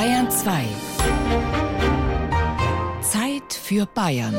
Bayern 0.00 0.30
2. 0.30 0.64
Zeit 3.02 3.52
für 3.52 3.84
Bayern. 3.84 4.34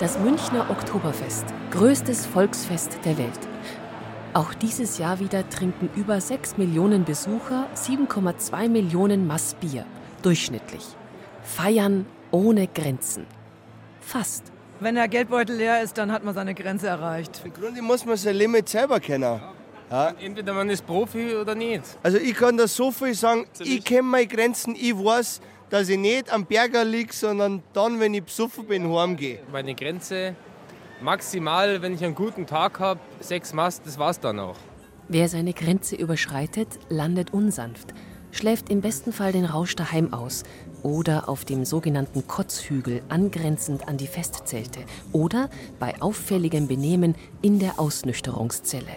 Das 0.00 0.18
Münchner 0.18 0.70
Oktoberfest, 0.70 1.44
größtes 1.70 2.24
Volksfest 2.24 2.98
der 3.04 3.18
Welt. 3.18 3.51
Auch 4.34 4.54
dieses 4.54 4.96
Jahr 4.96 5.20
wieder 5.20 5.46
trinken 5.50 5.90
über 5.94 6.18
6 6.18 6.56
Millionen 6.56 7.04
Besucher 7.04 7.68
7,2 7.74 8.70
Millionen 8.70 9.26
Mass 9.26 9.54
Bier, 9.60 9.84
durchschnittlich. 10.22 10.82
Feiern 11.42 12.06
ohne 12.30 12.66
Grenzen. 12.66 13.26
Fast. 14.00 14.44
Wenn 14.80 14.94
der 14.94 15.08
Geldbeutel 15.08 15.56
leer 15.56 15.82
ist, 15.82 15.98
dann 15.98 16.10
hat 16.10 16.24
man 16.24 16.34
seine 16.34 16.54
Grenze 16.54 16.86
erreicht. 16.86 17.42
Im 17.44 17.52
Grunde 17.52 17.82
muss 17.82 18.06
man 18.06 18.16
sein 18.16 18.34
Limit 18.34 18.70
selber 18.70 19.00
kennen. 19.00 19.38
Ja. 19.90 20.14
Entweder 20.18 20.54
man 20.54 20.70
ist 20.70 20.86
Profi 20.86 21.34
oder 21.34 21.54
nicht. 21.54 21.82
Also 22.02 22.16
ich 22.16 22.34
kann 22.34 22.56
da 22.56 22.66
so 22.66 22.90
viel 22.90 23.12
sagen, 23.12 23.44
ich 23.60 23.84
kenne 23.84 24.04
meine 24.04 24.26
Grenzen, 24.26 24.74
ich 24.74 24.94
weiß, 24.94 25.42
dass 25.68 25.90
ich 25.90 25.98
nicht 25.98 26.32
am 26.32 26.46
Berger 26.46 26.86
liege, 26.86 27.12
sondern 27.12 27.62
dann, 27.74 28.00
wenn 28.00 28.14
ich 28.14 28.24
besoffen 28.24 28.66
bin, 28.66 28.90
heimgehe. 28.90 29.40
Meine 29.52 29.74
Grenze 29.74 30.34
maximal, 31.02 31.82
wenn 31.82 31.94
ich 31.94 32.04
einen 32.04 32.14
guten 32.14 32.46
Tag 32.46 32.80
habe, 32.80 33.00
sechs 33.20 33.52
Mast, 33.52 33.86
das 33.86 33.98
war's 33.98 34.20
dann 34.20 34.38
auch. 34.38 34.56
Wer 35.08 35.28
seine 35.28 35.52
Grenze 35.52 35.96
überschreitet, 35.96 36.68
landet 36.88 37.32
unsanft, 37.32 37.92
schläft 38.30 38.70
im 38.70 38.80
besten 38.80 39.12
Fall 39.12 39.32
den 39.32 39.44
Rausch 39.44 39.76
daheim 39.76 40.12
aus 40.12 40.44
oder 40.82 41.28
auf 41.28 41.44
dem 41.44 41.64
sogenannten 41.64 42.26
Kotzhügel 42.26 43.02
angrenzend 43.08 43.88
an 43.88 43.96
die 43.96 44.06
Festzelte 44.06 44.80
oder 45.12 45.50
bei 45.78 46.00
auffälligem 46.00 46.66
Benehmen 46.66 47.14
in 47.42 47.58
der 47.58 47.78
Ausnüchterungszelle. 47.78 48.96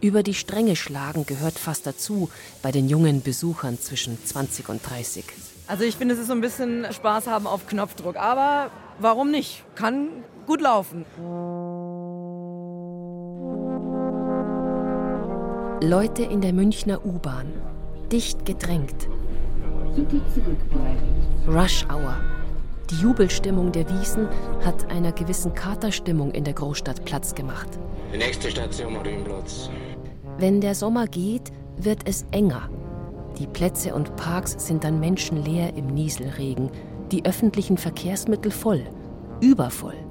Über 0.00 0.22
die 0.22 0.34
Stränge 0.34 0.76
schlagen 0.76 1.26
gehört 1.26 1.58
fast 1.58 1.86
dazu 1.86 2.30
bei 2.62 2.70
den 2.70 2.88
jungen 2.88 3.22
Besuchern 3.22 3.80
zwischen 3.80 4.22
20 4.24 4.68
und 4.68 4.88
30. 4.88 5.24
Also 5.66 5.82
ich 5.84 5.96
finde, 5.96 6.14
es 6.14 6.20
ist 6.20 6.28
so 6.28 6.34
ein 6.34 6.40
bisschen 6.40 6.86
Spaß 6.92 7.26
haben 7.26 7.46
auf 7.46 7.66
Knopfdruck. 7.66 8.16
Aber 8.16 8.70
warum 9.00 9.30
nicht? 9.30 9.64
Kann 9.74 10.08
gut 10.48 10.62
laufen. 10.62 11.04
Leute 15.86 16.22
in 16.22 16.40
der 16.40 16.54
Münchner 16.54 17.04
U-Bahn, 17.04 17.52
dicht 18.10 18.46
gedrängt. 18.46 19.08
Rush 21.46 21.84
Hour. 21.92 22.16
Die 22.88 22.94
Jubelstimmung 22.94 23.72
der 23.72 23.86
Wiesen 23.90 24.26
hat 24.64 24.90
einer 24.90 25.12
gewissen 25.12 25.52
Katerstimmung 25.52 26.30
in 26.30 26.44
der 26.44 26.54
Großstadt 26.54 27.04
Platz 27.04 27.34
gemacht. 27.34 27.68
Die 28.14 28.16
nächste 28.16 28.50
Station 28.50 28.94
Marienplatz. 28.94 29.68
Wenn 30.38 30.62
der 30.62 30.74
Sommer 30.74 31.06
geht, 31.08 31.52
wird 31.76 32.08
es 32.08 32.24
enger. 32.30 32.70
Die 33.38 33.46
Plätze 33.46 33.94
und 33.94 34.16
Parks 34.16 34.56
sind 34.58 34.82
dann 34.82 34.98
menschenleer 34.98 35.76
im 35.76 35.88
Nieselregen, 35.88 36.70
die 37.12 37.26
öffentlichen 37.26 37.76
Verkehrsmittel 37.76 38.50
voll, 38.50 38.82
übervoll. 39.42 40.07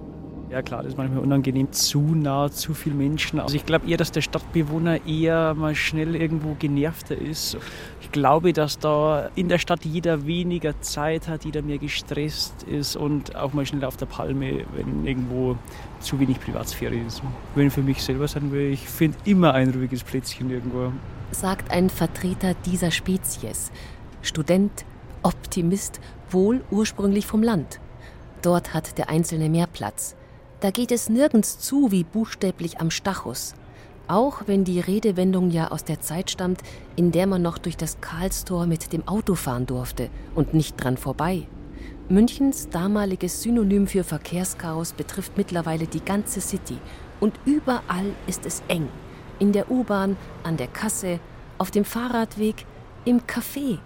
Ja 0.50 0.62
klar, 0.62 0.82
das 0.82 0.94
ist 0.94 0.98
manchmal 0.98 1.20
unangenehm, 1.20 1.74
zu 1.74 2.00
nah, 2.00 2.50
zu 2.50 2.74
viele 2.74 2.96
Menschen. 2.96 3.40
Also 3.40 3.56
ich 3.56 3.66
glaube 3.66 3.86
eher, 3.90 3.98
dass 3.98 4.14
der 4.14 4.22
Stadtbewohner 4.22 5.06
eher 5.06 5.54
mal 5.56 5.76
schnell 5.76 6.16
irgendwo 6.16 6.56
genervter 6.58 7.18
ist. 7.18 7.58
Ich 8.00 8.14
glaube, 8.14 8.54
dass 8.54 8.80
da 8.80 9.30
in 9.36 9.50
der 9.50 9.58
Stadt 9.58 9.84
jeder 9.84 10.26
weniger 10.26 10.80
Zeit 10.80 11.28
hat, 11.28 11.44
jeder 11.44 11.62
mehr 11.64 11.80
gestresst 11.80 12.64
ist 12.64 12.96
und 12.96 13.36
auch 13.36 13.52
mal 13.52 13.66
schnell 13.66 13.84
auf 13.84 13.98
der 13.98 14.06
Palme, 14.06 14.64
wenn 14.74 15.06
irgendwo 15.06 15.58
zu 16.00 16.18
wenig 16.18 16.40
Privatsphäre 16.40 16.96
ist. 16.96 17.22
Wenn 17.56 17.68
ich 17.68 17.74
für 17.74 17.84
mich 17.84 18.02
selber 18.02 18.30
sagen 18.30 18.52
will, 18.54 18.72
ich 18.72 18.88
finde 18.88 19.18
immer 19.26 19.54
ein 19.54 19.72
ruhiges 19.72 20.04
Plätzchen 20.04 20.50
irgendwo. 20.50 20.94
Sagt 21.32 21.72
ein 21.72 21.90
Vertreter 21.90 22.54
dieser 22.66 22.92
Spezies. 22.92 23.70
Student, 24.22 24.86
Optimist, 25.24 26.00
wohl 26.32 26.64
ursprünglich 26.72 27.26
vom 27.26 27.44
Land. 27.44 27.82
Dort 28.42 28.74
hat 28.74 28.98
der 28.98 29.10
Einzelne 29.10 29.50
mehr 29.50 29.68
Platz. 29.68 30.16
Da 30.60 30.72
geht 30.72 30.92
es 30.92 31.08
nirgends 31.08 31.60
zu 31.60 31.92
wie 31.92 32.04
buchstäblich 32.04 32.80
am 32.80 32.90
Stachus. 32.90 33.54
Auch 34.08 34.44
wenn 34.48 34.64
die 34.64 34.80
Redewendung 34.80 35.52
ja 35.52 35.70
aus 35.70 35.84
der 35.84 36.02
Zeit 36.02 36.32
stammt, 36.32 36.62
in 36.96 37.12
der 37.12 37.28
man 37.28 37.44
noch 37.44 37.60
durch 37.60 37.78
das 37.78 38.02
Karlstor 38.02 38.66
mit 38.66 38.92
dem 38.92 39.08
Auto 39.08 39.36
fahren 39.36 39.68
durfte 39.68 40.10
und 40.34 40.56
nicht 40.56 40.82
dran 40.82 40.98
vorbei. 40.98 41.48
Münchens 42.10 42.70
damaliges 42.70 43.44
Synonym 43.44 43.86
für 43.86 44.04
Verkehrschaos 44.04 44.94
betrifft 44.94 45.38
mittlerweile 45.38 45.86
die 45.86 46.04
ganze 46.04 46.42
City. 46.42 46.78
Und 47.20 47.36
überall 47.46 48.14
ist 48.26 48.46
es 48.46 48.64
eng. 48.68 48.88
In 49.40 49.52
der 49.52 49.70
U-Bahn, 49.70 50.18
an 50.44 50.58
der 50.58 50.68
Kasse, 50.68 51.20
auf 51.60 51.70
dem 51.70 51.86
Fahrradweg, 51.86 52.66
im 53.06 53.22
Café. 53.22 53.78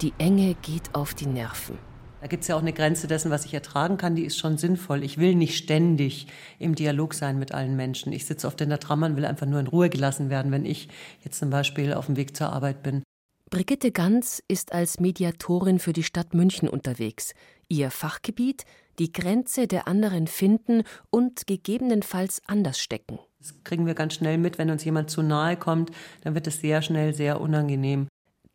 Die 0.00 0.14
Enge 0.18 0.54
geht 0.62 0.94
auf 0.94 1.12
die 1.14 1.26
Nerven. 1.26 1.78
Da 2.20 2.26
gibt 2.26 2.42
es 2.42 2.48
ja 2.48 2.56
auch 2.56 2.60
eine 2.60 2.72
Grenze 2.72 3.06
dessen, 3.06 3.30
was 3.30 3.44
ich 3.44 3.54
ertragen 3.54 3.96
kann, 3.96 4.16
die 4.16 4.24
ist 4.24 4.38
schon 4.38 4.58
sinnvoll. 4.58 5.04
Ich 5.04 5.18
will 5.18 5.34
nicht 5.34 5.56
ständig 5.56 6.26
im 6.58 6.74
Dialog 6.74 7.14
sein 7.14 7.38
mit 7.38 7.52
allen 7.52 7.76
Menschen. 7.76 8.12
Ich 8.12 8.26
sitze 8.26 8.46
oft 8.46 8.60
in 8.60 8.70
der 8.70 8.80
Tram 8.80 9.02
und 9.04 9.16
will 9.16 9.24
einfach 9.24 9.46
nur 9.46 9.60
in 9.60 9.68
Ruhe 9.68 9.88
gelassen 9.88 10.28
werden, 10.28 10.50
wenn 10.50 10.66
ich 10.66 10.88
jetzt 11.22 11.38
zum 11.38 11.50
Beispiel 11.50 11.94
auf 11.94 12.06
dem 12.06 12.16
Weg 12.16 12.36
zur 12.36 12.52
Arbeit 12.52 12.82
bin. 12.82 13.02
Brigitte 13.50 13.92
Ganz 13.92 14.42
ist 14.48 14.72
als 14.72 15.00
Mediatorin 15.00 15.78
für 15.78 15.92
die 15.92 16.02
Stadt 16.02 16.34
München 16.34 16.68
unterwegs. 16.68 17.34
Ihr 17.68 17.90
Fachgebiet 17.90 18.64
die 18.98 19.12
Grenze 19.12 19.68
der 19.68 19.86
anderen 19.86 20.26
finden 20.26 20.82
und 21.10 21.46
gegebenenfalls 21.46 22.42
anders 22.46 22.80
stecken. 22.80 23.20
Das 23.38 23.54
kriegen 23.62 23.86
wir 23.86 23.94
ganz 23.94 24.14
schnell 24.14 24.38
mit, 24.38 24.58
wenn 24.58 24.70
uns 24.70 24.84
jemand 24.84 25.10
zu 25.10 25.22
nahe 25.22 25.56
kommt, 25.56 25.92
dann 26.22 26.34
wird 26.34 26.48
es 26.48 26.60
sehr 26.60 26.82
schnell 26.82 27.14
sehr 27.14 27.40
unangenehm. 27.40 28.07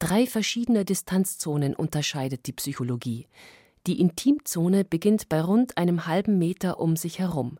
Drei 0.04 0.28
verschiedene 0.28 0.84
Distanzzonen 0.84 1.74
unterscheidet 1.78 2.46
die 2.48 2.52
Psychologie. 2.52 3.26
Die 3.88 4.02
Intimzone 4.02 4.84
beginnt 4.84 5.30
bei 5.30 5.42
rund 5.42 5.78
einem 5.78 6.06
halben 6.08 6.38
Meter 6.38 6.82
um 6.82 6.98
sich 6.98 7.20
herum. 7.20 7.58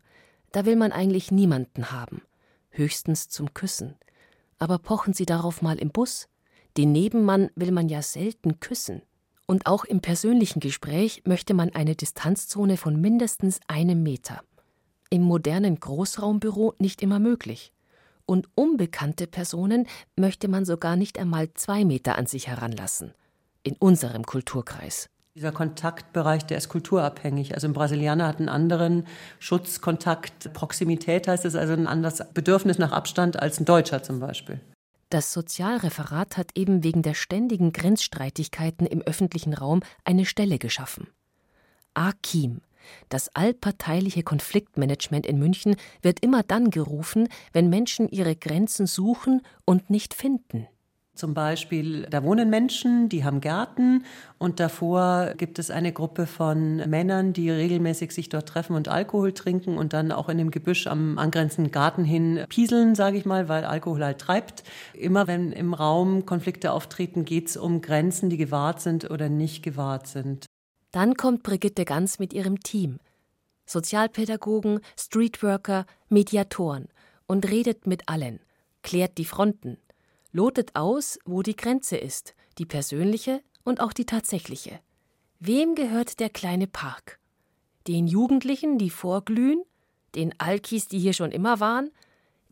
Da 0.52 0.66
will 0.66 0.76
man 0.76 0.92
eigentlich 0.92 1.32
niemanden 1.32 1.90
haben, 1.90 2.20
höchstens 2.68 3.30
zum 3.30 3.54
Küssen. 3.54 3.96
Aber 4.58 4.78
pochen 4.78 5.14
Sie 5.14 5.24
darauf 5.24 5.62
mal 5.62 5.78
im 5.78 5.88
Bus? 5.88 6.28
Den 6.76 6.92
Nebenmann 6.92 7.48
will 7.56 7.72
man 7.72 7.88
ja 7.88 8.02
selten 8.02 8.60
küssen. 8.60 9.00
Und 9.46 9.64
auch 9.64 9.86
im 9.86 10.02
persönlichen 10.02 10.60
Gespräch 10.60 11.22
möchte 11.24 11.54
man 11.54 11.70
eine 11.70 11.96
Distanzzone 11.96 12.76
von 12.76 13.00
mindestens 13.00 13.58
einem 13.68 14.02
Meter. 14.02 14.42
Im 15.08 15.22
modernen 15.22 15.80
Großraumbüro 15.80 16.74
nicht 16.78 17.00
immer 17.00 17.20
möglich 17.20 17.73
und 18.26 18.48
unbekannte 18.54 19.26
Personen 19.26 19.86
möchte 20.16 20.48
man 20.48 20.64
sogar 20.64 20.96
nicht 20.96 21.18
einmal 21.18 21.52
zwei 21.54 21.84
Meter 21.84 22.16
an 22.16 22.26
sich 22.26 22.48
heranlassen. 22.48 23.12
In 23.62 23.76
unserem 23.76 24.24
Kulturkreis. 24.24 25.08
Dieser 25.34 25.50
Kontaktbereich, 25.50 26.46
der 26.46 26.58
ist 26.58 26.68
kulturabhängig. 26.68 27.54
Also 27.54 27.66
ein 27.66 27.72
Brasilianer 27.72 28.28
hat 28.28 28.38
einen 28.38 28.48
anderen 28.48 29.04
Schutzkontakt. 29.40 30.52
Proximität 30.52 31.26
heißt 31.26 31.44
es 31.44 31.56
also 31.56 31.72
ein 31.72 31.88
anderes 31.88 32.22
Bedürfnis 32.32 32.78
nach 32.78 32.92
Abstand 32.92 33.40
als 33.40 33.58
ein 33.58 33.64
Deutscher 33.64 34.02
zum 34.02 34.20
Beispiel. 34.20 34.60
Das 35.10 35.32
Sozialreferat 35.32 36.36
hat 36.36 36.50
eben 36.54 36.84
wegen 36.84 37.02
der 37.02 37.14
ständigen 37.14 37.72
Grenzstreitigkeiten 37.72 38.86
im 38.86 39.02
öffentlichen 39.02 39.54
Raum 39.54 39.80
eine 40.04 40.24
Stelle 40.24 40.58
geschaffen. 40.58 41.08
AKIM, 41.94 42.60
das 43.08 43.34
allparteiliche 43.34 44.22
Konfliktmanagement 44.22 45.26
in 45.26 45.38
München 45.38 45.76
wird 46.02 46.20
immer 46.20 46.42
dann 46.42 46.70
gerufen, 46.70 47.28
wenn 47.52 47.68
Menschen 47.68 48.08
ihre 48.08 48.36
Grenzen 48.36 48.86
suchen 48.86 49.42
und 49.64 49.90
nicht 49.90 50.14
finden. 50.14 50.66
Zum 51.14 51.32
Beispiel, 51.32 52.08
da 52.10 52.24
wohnen 52.24 52.50
Menschen, 52.50 53.08
die 53.08 53.22
haben 53.22 53.40
Gärten 53.40 54.04
und 54.38 54.58
davor 54.58 55.34
gibt 55.36 55.60
es 55.60 55.70
eine 55.70 55.92
Gruppe 55.92 56.26
von 56.26 56.78
Männern, 56.90 57.32
die 57.32 57.50
regelmäßig 57.50 58.10
sich 58.10 58.28
dort 58.30 58.48
treffen 58.48 58.74
und 58.74 58.88
Alkohol 58.88 59.32
trinken 59.32 59.78
und 59.78 59.92
dann 59.92 60.10
auch 60.10 60.28
in 60.28 60.38
dem 60.38 60.50
Gebüsch 60.50 60.88
am 60.88 61.16
angrenzenden 61.16 61.70
Garten 61.70 62.02
hin 62.02 62.44
pieseln, 62.48 62.96
sage 62.96 63.16
ich 63.16 63.26
mal, 63.26 63.48
weil 63.48 63.64
Alkohol 63.64 64.04
halt 64.04 64.18
treibt. 64.18 64.64
Immer 64.92 65.28
wenn 65.28 65.52
im 65.52 65.72
Raum 65.72 66.26
Konflikte 66.26 66.72
auftreten, 66.72 67.24
geht 67.24 67.48
es 67.48 67.56
um 67.56 67.80
Grenzen, 67.80 68.28
die 68.28 68.36
gewahrt 68.36 68.80
sind 68.80 69.08
oder 69.08 69.28
nicht 69.28 69.62
gewahrt 69.62 70.08
sind. 70.08 70.46
Dann 70.94 71.16
kommt 71.16 71.42
Brigitte 71.42 71.84
Ganz 71.84 72.20
mit 72.20 72.32
ihrem 72.32 72.60
Team. 72.60 73.00
Sozialpädagogen, 73.66 74.78
Streetworker, 74.96 75.86
Mediatoren 76.08 76.86
und 77.26 77.50
redet 77.50 77.88
mit 77.88 78.08
allen, 78.08 78.38
klärt 78.84 79.18
die 79.18 79.24
Fronten, 79.24 79.76
lotet 80.30 80.76
aus, 80.76 81.18
wo 81.24 81.42
die 81.42 81.56
Grenze 81.56 81.96
ist, 81.96 82.36
die 82.58 82.64
persönliche 82.64 83.42
und 83.64 83.80
auch 83.80 83.92
die 83.92 84.06
tatsächliche. 84.06 84.78
Wem 85.40 85.74
gehört 85.74 86.20
der 86.20 86.30
kleine 86.30 86.68
Park? 86.68 87.18
Den 87.88 88.06
Jugendlichen, 88.06 88.78
die 88.78 88.90
vorglühen? 88.90 89.64
Den 90.14 90.32
Alkis, 90.38 90.86
die 90.86 91.00
hier 91.00 91.12
schon 91.12 91.32
immer 91.32 91.58
waren? 91.58 91.90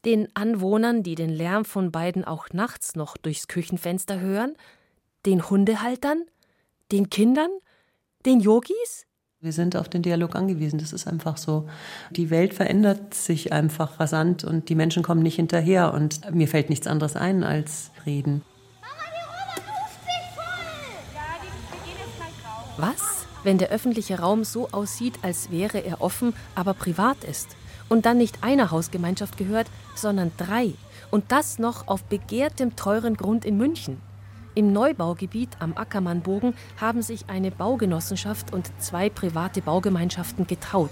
Den 0.04 0.34
Anwohnern, 0.34 1.04
die 1.04 1.14
den 1.14 1.30
Lärm 1.30 1.64
von 1.64 1.92
beiden 1.92 2.24
auch 2.24 2.48
nachts 2.52 2.96
noch 2.96 3.16
durchs 3.16 3.46
Küchenfenster 3.46 4.18
hören? 4.18 4.56
Den 5.26 5.48
Hundehaltern? 5.48 6.24
Den 6.90 7.08
Kindern? 7.08 7.52
Den 8.24 8.38
Yogis? 8.38 9.06
Wir 9.40 9.52
sind 9.52 9.74
auf 9.74 9.88
den 9.88 10.02
Dialog 10.02 10.36
angewiesen, 10.36 10.78
das 10.78 10.92
ist 10.92 11.08
einfach 11.08 11.36
so. 11.36 11.68
Die 12.10 12.30
Welt 12.30 12.54
verändert 12.54 13.14
sich 13.14 13.52
einfach 13.52 13.98
rasant 13.98 14.44
und 14.44 14.68
die 14.68 14.76
Menschen 14.76 15.02
kommen 15.02 15.24
nicht 15.24 15.34
hinterher 15.34 15.92
und 15.92 16.32
mir 16.32 16.46
fällt 16.46 16.70
nichts 16.70 16.86
anderes 16.86 17.16
ein 17.16 17.42
als 17.42 17.90
reden. 18.06 18.42
Was, 22.76 23.26
wenn 23.42 23.58
der 23.58 23.70
öffentliche 23.70 24.20
Raum 24.20 24.44
so 24.44 24.68
aussieht, 24.70 25.18
als 25.22 25.50
wäre 25.50 25.78
er 25.78 26.00
offen, 26.00 26.32
aber 26.54 26.74
privat 26.74 27.24
ist? 27.24 27.56
Und 27.88 28.06
dann 28.06 28.18
nicht 28.18 28.44
einer 28.44 28.70
Hausgemeinschaft 28.70 29.36
gehört, 29.36 29.66
sondern 29.96 30.30
drei. 30.36 30.74
Und 31.10 31.32
das 31.32 31.58
noch 31.58 31.88
auf 31.88 32.04
begehrtem 32.04 32.76
teuren 32.76 33.16
Grund 33.16 33.44
in 33.44 33.56
München. 33.56 34.00
Im 34.54 34.72
Neubaugebiet 34.72 35.48
am 35.60 35.74
Ackermannbogen 35.76 36.54
haben 36.78 37.00
sich 37.00 37.30
eine 37.30 37.50
Baugenossenschaft 37.50 38.52
und 38.52 38.70
zwei 38.78 39.08
private 39.08 39.62
Baugemeinschaften 39.62 40.46
getraut. 40.46 40.90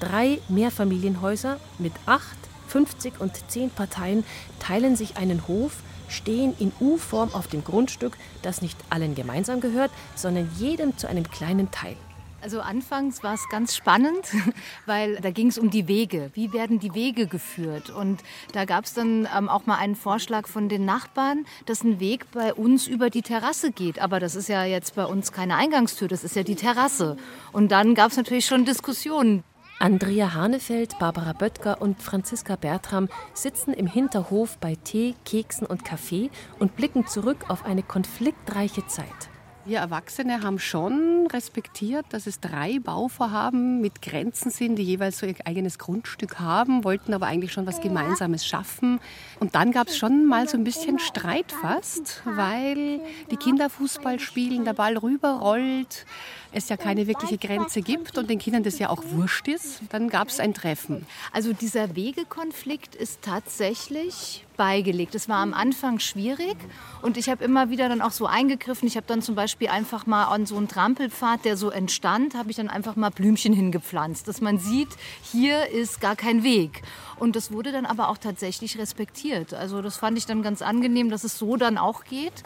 Drei 0.00 0.38
Mehrfamilienhäuser 0.48 1.58
mit 1.78 1.92
acht, 2.06 2.38
50 2.68 3.20
und 3.20 3.50
zehn 3.50 3.68
Parteien 3.68 4.24
teilen 4.58 4.96
sich 4.96 5.18
einen 5.18 5.46
Hof, 5.48 5.82
stehen 6.08 6.54
in 6.58 6.72
U-Form 6.80 7.34
auf 7.34 7.46
dem 7.48 7.62
Grundstück, 7.62 8.16
das 8.40 8.62
nicht 8.62 8.78
allen 8.88 9.14
gemeinsam 9.14 9.60
gehört, 9.60 9.90
sondern 10.14 10.48
jedem 10.58 10.96
zu 10.96 11.08
einem 11.08 11.28
kleinen 11.30 11.70
Teil. 11.70 11.96
Also 12.40 12.60
anfangs 12.60 13.24
war 13.24 13.34
es 13.34 13.48
ganz 13.48 13.74
spannend, 13.74 14.32
weil 14.86 15.16
da 15.16 15.30
ging 15.30 15.48
es 15.48 15.58
um 15.58 15.70
die 15.70 15.88
Wege. 15.88 16.30
Wie 16.34 16.52
werden 16.52 16.78
die 16.78 16.94
Wege 16.94 17.26
geführt? 17.26 17.90
Und 17.90 18.22
da 18.52 18.64
gab 18.64 18.84
es 18.84 18.94
dann 18.94 19.28
ähm, 19.36 19.48
auch 19.48 19.66
mal 19.66 19.76
einen 19.76 19.96
Vorschlag 19.96 20.46
von 20.46 20.68
den 20.68 20.84
Nachbarn, 20.84 21.46
dass 21.66 21.82
ein 21.82 21.98
Weg 21.98 22.30
bei 22.30 22.54
uns 22.54 22.86
über 22.86 23.10
die 23.10 23.22
Terrasse 23.22 23.72
geht. 23.72 23.98
Aber 23.98 24.20
das 24.20 24.36
ist 24.36 24.48
ja 24.48 24.64
jetzt 24.64 24.94
bei 24.94 25.04
uns 25.04 25.32
keine 25.32 25.56
Eingangstür, 25.56 26.06
das 26.06 26.22
ist 26.22 26.36
ja 26.36 26.44
die 26.44 26.54
Terrasse. 26.54 27.16
Und 27.52 27.72
dann 27.72 27.94
gab 27.94 28.12
es 28.12 28.16
natürlich 28.16 28.46
schon 28.46 28.64
Diskussionen. 28.64 29.42
Andrea 29.80 30.34
Hanefeld, 30.34 30.98
Barbara 30.98 31.32
Böttger 31.32 31.80
und 31.80 32.02
Franziska 32.02 32.56
Bertram 32.56 33.08
sitzen 33.32 33.72
im 33.72 33.86
Hinterhof 33.86 34.58
bei 34.58 34.76
Tee, 34.76 35.14
Keksen 35.24 35.66
und 35.66 35.84
Kaffee 35.84 36.30
und 36.58 36.74
blicken 36.74 37.06
zurück 37.06 37.44
auf 37.48 37.64
eine 37.64 37.84
konfliktreiche 37.84 38.86
Zeit. 38.88 39.28
Wir 39.68 39.80
Erwachsene 39.80 40.42
haben 40.42 40.58
schon 40.58 41.26
respektiert, 41.30 42.06
dass 42.08 42.26
es 42.26 42.40
drei 42.40 42.78
Bauvorhaben 42.78 43.82
mit 43.82 44.00
Grenzen 44.00 44.50
sind, 44.50 44.76
die 44.76 44.82
jeweils 44.82 45.18
so 45.18 45.26
ihr 45.26 45.34
eigenes 45.44 45.78
Grundstück 45.78 46.40
haben, 46.40 46.84
wollten 46.84 47.12
aber 47.12 47.26
eigentlich 47.26 47.52
schon 47.52 47.66
was 47.66 47.82
Gemeinsames 47.82 48.46
schaffen. 48.46 48.98
Und 49.40 49.54
dann 49.54 49.70
gab 49.70 49.88
es 49.88 49.98
schon 49.98 50.24
mal 50.24 50.48
so 50.48 50.56
ein 50.56 50.64
bisschen 50.64 50.98
Streit 50.98 51.52
fast, 51.52 52.22
weil 52.24 53.02
die 53.30 53.36
Kinder 53.36 53.68
Fußball 53.68 54.20
spielen, 54.20 54.64
der 54.64 54.72
Ball 54.72 54.96
rüberrollt, 54.96 56.06
es 56.52 56.68
ja 56.68 56.76
keine 56.76 57.06
wirkliche 57.06 57.38
Grenze 57.38 57.82
gibt 57.82 58.18
und 58.18 58.30
den 58.30 58.38
Kindern 58.38 58.62
das 58.62 58.78
ja 58.78 58.90
auch 58.90 59.02
wurscht 59.10 59.48
ist. 59.48 59.80
Dann 59.90 60.08
gab 60.08 60.28
es 60.28 60.40
ein 60.40 60.54
Treffen. 60.54 61.06
Also 61.32 61.52
dieser 61.52 61.94
Wegekonflikt 61.94 62.94
ist 62.94 63.22
tatsächlich 63.22 64.44
beigelegt. 64.58 65.14
Es 65.14 65.28
war 65.28 65.38
am 65.38 65.54
Anfang 65.54 66.00
schwierig 66.00 66.56
und 67.00 67.16
ich 67.16 67.30
habe 67.30 67.44
immer 67.44 67.70
wieder 67.70 67.88
dann 67.88 68.02
auch 68.02 68.10
so 68.10 68.26
eingegriffen. 68.26 68.88
Ich 68.88 68.96
habe 68.96 69.06
dann 69.06 69.22
zum 69.22 69.34
Beispiel 69.34 69.68
einfach 69.68 70.04
mal 70.04 70.24
an 70.24 70.46
so 70.46 70.56
einen 70.56 70.68
Trampelpfad, 70.68 71.44
der 71.44 71.56
so 71.56 71.70
entstand, 71.70 72.34
habe 72.34 72.50
ich 72.50 72.56
dann 72.56 72.68
einfach 72.68 72.96
mal 72.96 73.10
Blümchen 73.10 73.54
hingepflanzt, 73.54 74.28
dass 74.28 74.40
man 74.40 74.58
sieht, 74.58 74.88
hier 75.22 75.68
ist 75.68 76.00
gar 76.00 76.16
kein 76.16 76.42
Weg. 76.42 76.82
Und 77.18 77.36
das 77.36 77.52
wurde 77.52 77.72
dann 77.72 77.86
aber 77.86 78.08
auch 78.08 78.18
tatsächlich 78.18 78.78
respektiert. 78.78 79.54
Also 79.54 79.80
das 79.80 79.96
fand 79.96 80.18
ich 80.18 80.26
dann 80.26 80.42
ganz 80.42 80.60
angenehm, 80.60 81.08
dass 81.08 81.24
es 81.24 81.38
so 81.38 81.56
dann 81.56 81.78
auch 81.78 82.04
geht. 82.04 82.42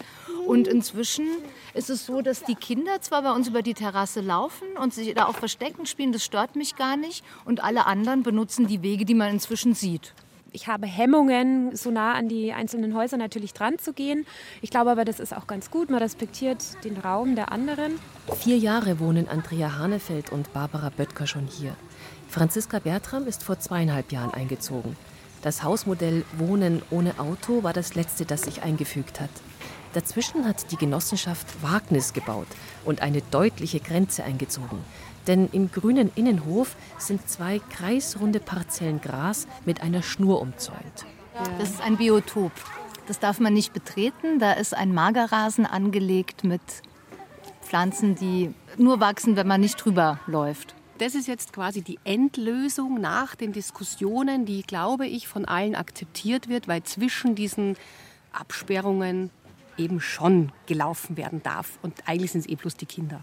Und 0.47 0.69
inzwischen 0.69 1.27
ist 1.75 1.91
es 1.91 2.07
so, 2.07 2.23
dass 2.23 2.43
die 2.43 2.55
Kinder 2.55 3.01
zwar 3.01 3.23
bei 3.23 3.33
uns 3.33 3.49
über 3.49 3.63
die 3.63 3.75
Terrasse 3.75 4.21
laufen 4.21 4.67
und 4.81 4.93
sich 4.93 5.15
da 5.15 5.27
auch 5.27 5.37
verstecken 5.37 5.87
spielen, 5.87 6.13
das 6.13 6.25
stört 6.25 6.57
mich 6.57 6.77
gar 6.77 6.97
nicht. 6.97 7.25
Und 7.45 7.63
alle 7.63 7.87
anderen 7.87 8.23
benutzen 8.23 8.67
die 8.67 8.83
Wege, 8.83 9.05
die 9.05 9.15
man 9.15 9.31
inzwischen 9.31 9.75
sieht 9.75 10.15
ich 10.53 10.67
habe 10.67 10.87
Hemmungen, 10.87 11.75
so 11.75 11.91
nah 11.91 12.15
an 12.15 12.29
die 12.29 12.53
einzelnen 12.53 12.95
Häuser 12.95 13.17
natürlich 13.17 13.53
dran 13.55 13.79
zu 13.79 13.93
gehen. 13.93 14.27
Ich 14.61 14.71
glaube 14.71 14.91
aber, 14.91 15.05
das 15.05 15.19
ist 15.19 15.35
auch 15.35 15.47
ganz 15.47 15.71
gut. 15.71 15.91
Man 15.91 16.03
respektiert 16.03 16.63
den 16.85 16.99
Raum 16.99 17.35
der 17.35 17.51
anderen. 17.53 17.99
Vier 18.39 18.59
Jahre 18.59 19.01
wohnen 19.01 19.29
Andrea 19.29 19.79
Hanefeld 19.79 20.31
und 20.31 20.53
Barbara 20.53 20.91
Böttger 20.91 21.27
schon 21.27 21.47
hier. 21.47 21.75
Franziska 22.29 22.79
Bertram 22.79 23.27
ist 23.27 23.43
vor 23.43 23.59
zweieinhalb 23.59 24.13
Jahren 24.13 24.33
eingezogen. 24.33 24.97
Das 25.43 25.63
Hausmodell 25.63 26.25
Wohnen 26.39 26.83
ohne 26.91 27.19
Auto 27.19 27.63
war 27.63 27.73
das 27.73 27.95
letzte, 27.95 28.25
das 28.25 28.43
sich 28.43 28.63
eingefügt 28.63 29.21
hat. 29.21 29.31
Dazwischen 29.93 30.47
hat 30.47 30.71
die 30.71 30.77
Genossenschaft 30.77 31.63
Wagnis 31.63 32.13
gebaut 32.13 32.47
und 32.85 33.03
eine 33.03 33.21
deutliche 33.31 33.81
Grenze 33.81 34.25
eingezogen. 34.25 34.79
Denn 35.27 35.49
im 35.53 35.71
grünen 35.71 36.11
Innenhof 36.15 36.75
sind 36.99 37.29
zwei 37.29 37.59
kreisrunde 37.59 38.41
Parzellen 38.41 39.01
Gras 39.01 39.47
mit 39.65 39.83
einer 39.83 40.03
Schnur 40.03 40.41
umzäunt. 40.41 41.07
Das 41.59 41.71
ist 41.71 41.81
ein 41.83 41.97
Biotop. 41.97 42.53
Das 43.07 43.19
darf 43.19 43.41
man 43.41 43.53
nicht 43.53 43.73
betreten. 43.73 44.39
Da 44.39 44.53
ist 44.53 44.77
ein 44.77 44.95
Magerrasen 44.95 45.67
angelegt 45.67 46.45
mit 46.45 46.61
Pflanzen, 47.61 48.15
die 48.15 48.55
nur 48.79 49.01
wachsen, 49.01 49.37
wenn 49.37 49.47
man 49.47 49.61
nicht 49.61 49.77
drüber 49.77 50.19
läuft. 50.27 50.75
Das 50.99 51.15
ist 51.15 51.27
jetzt 51.27 51.53
quasi 51.53 51.83
die 51.83 51.99
Endlösung 52.05 53.01
nach 53.01 53.35
den 53.35 53.53
Diskussionen, 53.53 54.45
die, 54.45 54.63
glaube 54.63 55.07
ich, 55.07 55.27
von 55.27 55.45
allen 55.45 55.75
akzeptiert 55.75 56.49
wird, 56.49 56.69
weil 56.69 56.83
zwischen 56.85 57.35
diesen 57.35 57.77
Absperrungen 58.33 59.31
eben 59.77 60.01
schon 60.01 60.53
gelaufen 60.67 61.17
werden 61.17 61.43
darf. 61.43 61.79
Und 61.83 61.95
eigentlich 62.07 62.33
sind 62.33 62.43
es 62.43 62.49
eh 62.49 62.57
bloß 62.57 62.77
die 62.77 62.87
Kinder. 62.87 63.23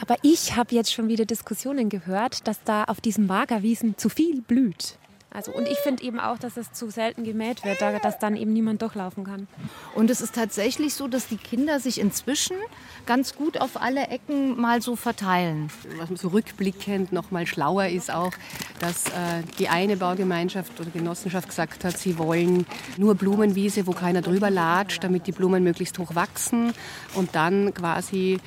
Aber 0.00 0.16
ich 0.22 0.56
habe 0.56 0.74
jetzt 0.74 0.92
schon 0.92 1.08
wieder 1.08 1.24
Diskussionen 1.24 1.88
gehört, 1.88 2.46
dass 2.48 2.62
da 2.64 2.84
auf 2.84 3.00
diesen 3.00 3.26
Magerwiesen 3.26 3.96
zu 3.96 4.08
viel 4.08 4.42
blüht. 4.42 4.98
Also, 5.34 5.50
und 5.50 5.66
ich 5.66 5.78
finde 5.78 6.04
eben 6.04 6.20
auch, 6.20 6.38
dass 6.38 6.56
es 6.56 6.72
zu 6.72 6.90
selten 6.90 7.24
gemäht 7.24 7.64
wird, 7.64 7.82
dass 7.82 8.20
dann 8.20 8.36
eben 8.36 8.52
niemand 8.52 8.80
durchlaufen 8.82 9.24
kann. 9.24 9.48
Und 9.96 10.08
es 10.08 10.20
ist 10.20 10.36
tatsächlich 10.36 10.94
so, 10.94 11.08
dass 11.08 11.26
die 11.26 11.38
Kinder 11.38 11.80
sich 11.80 12.00
inzwischen 12.00 12.56
ganz 13.04 13.34
gut 13.34 13.60
auf 13.60 13.82
alle 13.82 14.06
Ecken 14.06 14.60
mal 14.60 14.80
so 14.80 14.94
verteilen. 14.94 15.70
Was 15.98 16.20
so 16.20 16.28
rückblickend 16.28 17.12
noch 17.12 17.32
mal 17.32 17.48
schlauer 17.48 17.86
ist 17.86 18.12
auch, 18.12 18.32
dass 18.78 19.06
äh, 19.06 19.42
die 19.58 19.68
eine 19.68 19.96
Baugemeinschaft 19.96 20.80
oder 20.80 20.90
Genossenschaft 20.90 21.48
gesagt 21.48 21.82
hat, 21.82 21.98
sie 21.98 22.16
wollen 22.16 22.64
nur 22.96 23.16
Blumenwiese, 23.16 23.88
wo 23.88 23.90
keiner 23.90 24.22
drüber 24.22 24.50
latscht, 24.50 25.02
damit 25.02 25.26
die 25.26 25.32
Blumen 25.32 25.64
möglichst 25.64 25.98
hoch 25.98 26.14
wachsen 26.14 26.72
und 27.16 27.34
dann 27.34 27.74
quasi 27.74 28.38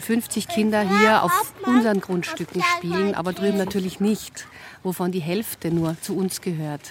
50 0.00 0.48
Kinder 0.48 0.80
hier 0.80 1.22
auf 1.22 1.52
unseren 1.64 2.00
Grundstücken 2.00 2.62
spielen, 2.62 3.14
aber 3.14 3.32
drüben 3.32 3.58
natürlich 3.58 4.00
nicht, 4.00 4.46
wovon 4.82 5.12
die 5.12 5.20
Hälfte 5.20 5.70
nur 5.70 6.00
zu 6.00 6.16
uns 6.16 6.40
gehört. 6.40 6.82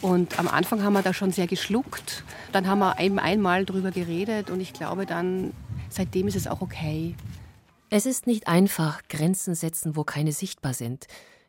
Und 0.00 0.38
am 0.38 0.46
Anfang 0.46 0.82
haben 0.82 0.92
wir 0.92 1.02
da 1.02 1.12
schon 1.12 1.32
sehr 1.32 1.46
geschluckt. 1.46 2.22
Dann 2.52 2.66
haben 2.66 2.78
wir 2.78 3.00
eben 3.00 3.18
einmal 3.18 3.64
drüber 3.64 3.90
geredet 3.90 4.50
und 4.50 4.60
ich 4.60 4.72
glaube 4.72 5.06
dann, 5.06 5.52
seitdem 5.90 6.28
ist 6.28 6.36
es 6.36 6.46
auch 6.46 6.60
okay. 6.60 7.16
Es 7.90 8.06
ist 8.06 8.26
nicht 8.26 8.46
einfach, 8.46 9.02
Grenzen 9.08 9.54
setzen, 9.54 9.96
wo 9.96 10.04
keine 10.04 10.32
sichtbar 10.32 10.74
sind. 10.74 11.06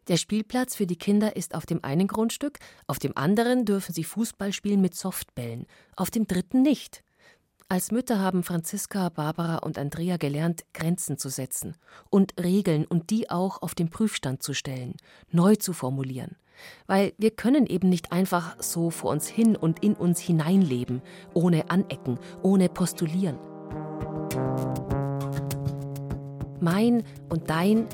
Der 0.08 0.18
Spielplatz 0.18 0.76
für 0.76 0.88
die 0.88 0.96
Kinder 0.96 1.36
ist 1.36 1.54
auf 1.54 1.68
dem 1.68 1.84
einen 1.84 2.08
Grundstück, 2.08 2.58
auf 2.88 2.98
dem 2.98 3.16
anderen 3.16 3.66
dürfen 3.66 3.94
sie 3.94 4.04
Fußball 4.04 4.54
spielen 4.54 4.82
mit 4.82 4.96
Softbällen, 4.96 5.68
auf 5.96 6.10
dem 6.10 6.26
dritten 6.26 6.64
nicht. 6.64 7.04
Als 7.72 7.92
Mütter 7.92 8.18
haben 8.18 8.42
Franziska, 8.42 9.10
Barbara 9.10 9.58
und 9.58 9.78
Andrea 9.78 10.18
gelernt, 10.18 10.66
Grenzen 10.74 11.20
zu 11.20 11.30
setzen 11.30 11.78
und 12.10 12.34
Regeln 12.42 12.84
und 12.84 13.12
die 13.12 13.30
auch 13.30 13.62
auf 13.62 13.76
den 13.76 13.92
Prüfstand 13.92 14.42
zu 14.42 14.56
stellen, 14.56 14.96
neu 15.30 15.56
zu 15.56 15.74
formulieren. 15.74 16.36
Weil 16.88 17.14
wir 17.20 17.30
können 17.30 17.68
eben 17.68 17.88
nicht 17.88 18.12
einfach 18.12 18.56
so 18.60 18.90
vor 18.90 19.12
uns 19.12 19.28
hin 19.28 19.56
und 19.56 19.84
in 19.84 19.94
uns 19.94 20.20
hineinleben, 20.20 21.04
ohne 21.36 21.70
Anecken, 21.70 22.18
ohne 22.42 22.70
Postulieren. 22.70 23.38
Mein 26.60 27.04
und 27.30 27.52
dein, 27.52 27.86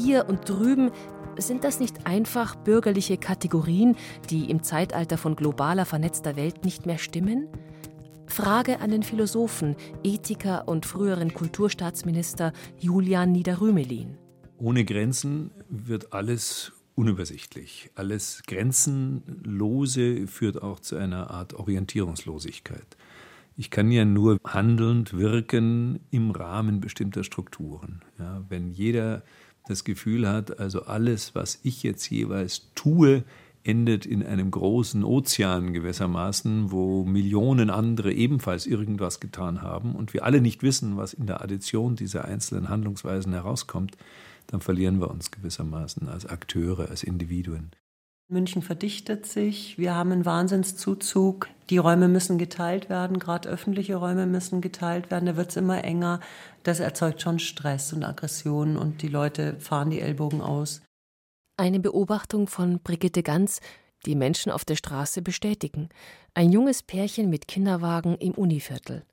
hier 0.00 0.28
und 0.28 0.48
drüben, 0.48 0.90
sind 1.38 1.62
das 1.62 1.78
nicht 1.78 2.08
einfach 2.08 2.56
bürgerliche 2.56 3.18
Kategorien, 3.18 3.94
die 4.30 4.50
im 4.50 4.64
Zeitalter 4.64 5.16
von 5.16 5.36
globaler 5.36 5.86
vernetzter 5.86 6.34
Welt 6.34 6.64
nicht 6.64 6.86
mehr 6.86 6.98
stimmen? 6.98 7.46
Frage 8.32 8.80
an 8.80 8.90
den 8.90 9.02
Philosophen, 9.02 9.76
Ethiker 10.02 10.66
und 10.66 10.86
früheren 10.86 11.34
Kulturstaatsminister 11.34 12.54
Julian 12.78 13.30
Niederrümelin. 13.30 14.16
Ohne 14.56 14.86
Grenzen 14.86 15.50
wird 15.68 16.14
alles 16.14 16.72
unübersichtlich. 16.94 17.90
Alles 17.94 18.42
Grenzenlose 18.46 20.26
führt 20.28 20.62
auch 20.62 20.80
zu 20.80 20.96
einer 20.96 21.30
Art 21.30 21.52
Orientierungslosigkeit. 21.52 22.96
Ich 23.58 23.68
kann 23.68 23.90
ja 23.90 24.06
nur 24.06 24.38
handelnd 24.46 25.12
wirken 25.12 26.00
im 26.10 26.30
Rahmen 26.30 26.80
bestimmter 26.80 27.24
Strukturen. 27.24 28.00
Ja, 28.18 28.42
wenn 28.48 28.70
jeder 28.70 29.24
das 29.68 29.84
Gefühl 29.84 30.26
hat, 30.26 30.58
also 30.58 30.84
alles, 30.84 31.34
was 31.34 31.60
ich 31.64 31.82
jetzt 31.82 32.08
jeweils 32.08 32.72
tue, 32.74 33.24
endet 33.64 34.06
in 34.06 34.22
einem 34.24 34.50
großen 34.50 35.04
Ozean 35.04 35.72
gewissermaßen, 35.72 36.72
wo 36.72 37.04
Millionen 37.04 37.70
andere 37.70 38.12
ebenfalls 38.12 38.66
irgendwas 38.66 39.20
getan 39.20 39.62
haben 39.62 39.94
und 39.94 40.14
wir 40.14 40.24
alle 40.24 40.40
nicht 40.40 40.62
wissen, 40.62 40.96
was 40.96 41.14
in 41.14 41.26
der 41.26 41.42
Addition 41.42 41.96
dieser 41.96 42.24
einzelnen 42.24 42.68
Handlungsweisen 42.68 43.32
herauskommt, 43.32 43.96
dann 44.48 44.60
verlieren 44.60 45.00
wir 45.00 45.10
uns 45.10 45.30
gewissermaßen 45.30 46.08
als 46.08 46.26
Akteure, 46.26 46.88
als 46.90 47.02
Individuen. 47.04 47.70
München 48.28 48.62
verdichtet 48.62 49.26
sich, 49.26 49.78
wir 49.78 49.94
haben 49.94 50.10
einen 50.10 50.24
Wahnsinnszuzug, 50.24 51.48
die 51.68 51.76
Räume 51.76 52.08
müssen 52.08 52.38
geteilt 52.38 52.88
werden, 52.88 53.18
gerade 53.18 53.48
öffentliche 53.48 53.96
Räume 53.96 54.26
müssen 54.26 54.60
geteilt 54.60 55.10
werden, 55.10 55.26
da 55.26 55.36
wird 55.36 55.50
es 55.50 55.56
immer 55.56 55.84
enger. 55.84 56.20
Das 56.62 56.80
erzeugt 56.80 57.20
schon 57.20 57.38
Stress 57.38 57.92
und 57.92 58.04
Aggression 58.04 58.76
und 58.76 59.02
die 59.02 59.08
Leute 59.08 59.56
fahren 59.60 59.90
die 59.90 60.00
Ellbogen 60.00 60.40
aus. 60.40 60.80
Eine 61.58 61.80
Beobachtung 61.80 62.46
von 62.46 62.80
Brigitte 62.80 63.22
Ganz, 63.22 63.60
die 64.06 64.14
Menschen 64.14 64.50
auf 64.50 64.64
der 64.64 64.76
Straße 64.76 65.20
bestätigen. 65.20 65.90
Ein 66.32 66.50
junges 66.50 66.82
Pärchen 66.82 67.28
mit 67.28 67.46
Kinderwagen 67.46 68.16
im 68.16 68.32
Univiertel. 68.32 69.04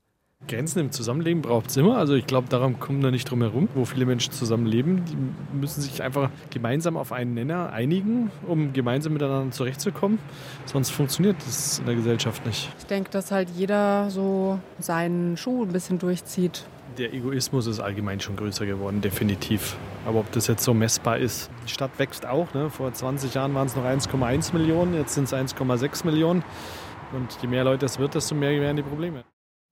Grenzen 0.48 0.78
im 0.78 0.90
Zusammenleben 0.90 1.42
braucht 1.42 1.68
es 1.68 1.76
immer. 1.76 1.98
Also 1.98 2.14
ich 2.14 2.26
glaube, 2.26 2.48
daran 2.48 2.80
kommen 2.80 3.02
wir 3.02 3.10
nicht 3.10 3.30
drum 3.30 3.42
herum, 3.42 3.68
wo 3.74 3.84
viele 3.84 4.06
Menschen 4.06 4.32
zusammenleben. 4.32 5.04
Die 5.04 5.54
müssen 5.54 5.82
sich 5.82 6.02
einfach 6.02 6.30
gemeinsam 6.48 6.96
auf 6.96 7.12
einen 7.12 7.34
Nenner 7.34 7.74
einigen, 7.74 8.30
um 8.46 8.72
gemeinsam 8.72 9.12
miteinander 9.12 9.52
zurechtzukommen. 9.52 10.18
Sonst 10.64 10.90
funktioniert 10.90 11.36
das 11.44 11.78
in 11.78 11.84
der 11.84 11.94
Gesellschaft 11.94 12.46
nicht. 12.46 12.70
Ich 12.78 12.86
denke, 12.86 13.10
dass 13.10 13.30
halt 13.30 13.50
jeder 13.50 14.08
so 14.08 14.58
seinen 14.78 15.36
Schuh 15.36 15.64
ein 15.64 15.72
bisschen 15.72 15.98
durchzieht. 15.98 16.64
Der 16.98 17.14
Egoismus 17.14 17.66
ist 17.66 17.80
allgemein 17.80 18.20
schon 18.20 18.36
größer 18.36 18.66
geworden, 18.66 19.00
definitiv. 19.00 19.76
Aber 20.06 20.20
ob 20.20 20.32
das 20.32 20.48
jetzt 20.48 20.64
so 20.64 20.74
messbar 20.74 21.18
ist. 21.18 21.50
Die 21.66 21.70
Stadt 21.70 21.98
wächst 21.98 22.26
auch. 22.26 22.52
Ne? 22.52 22.68
Vor 22.68 22.92
20 22.92 23.32
Jahren 23.34 23.54
waren 23.54 23.66
es 23.66 23.76
noch 23.76 23.84
1,1 23.84 24.52
Millionen, 24.52 24.94
jetzt 24.94 25.14
sind 25.14 25.24
es 25.24 25.32
1,6 25.32 26.04
Millionen. 26.04 26.42
Und 27.12 27.38
je 27.40 27.48
mehr 27.48 27.64
Leute 27.64 27.86
es 27.86 27.98
wird, 27.98 28.14
desto 28.14 28.34
mehr 28.34 28.52
werden 28.60 28.76
die 28.76 28.82
Probleme. 28.82 29.24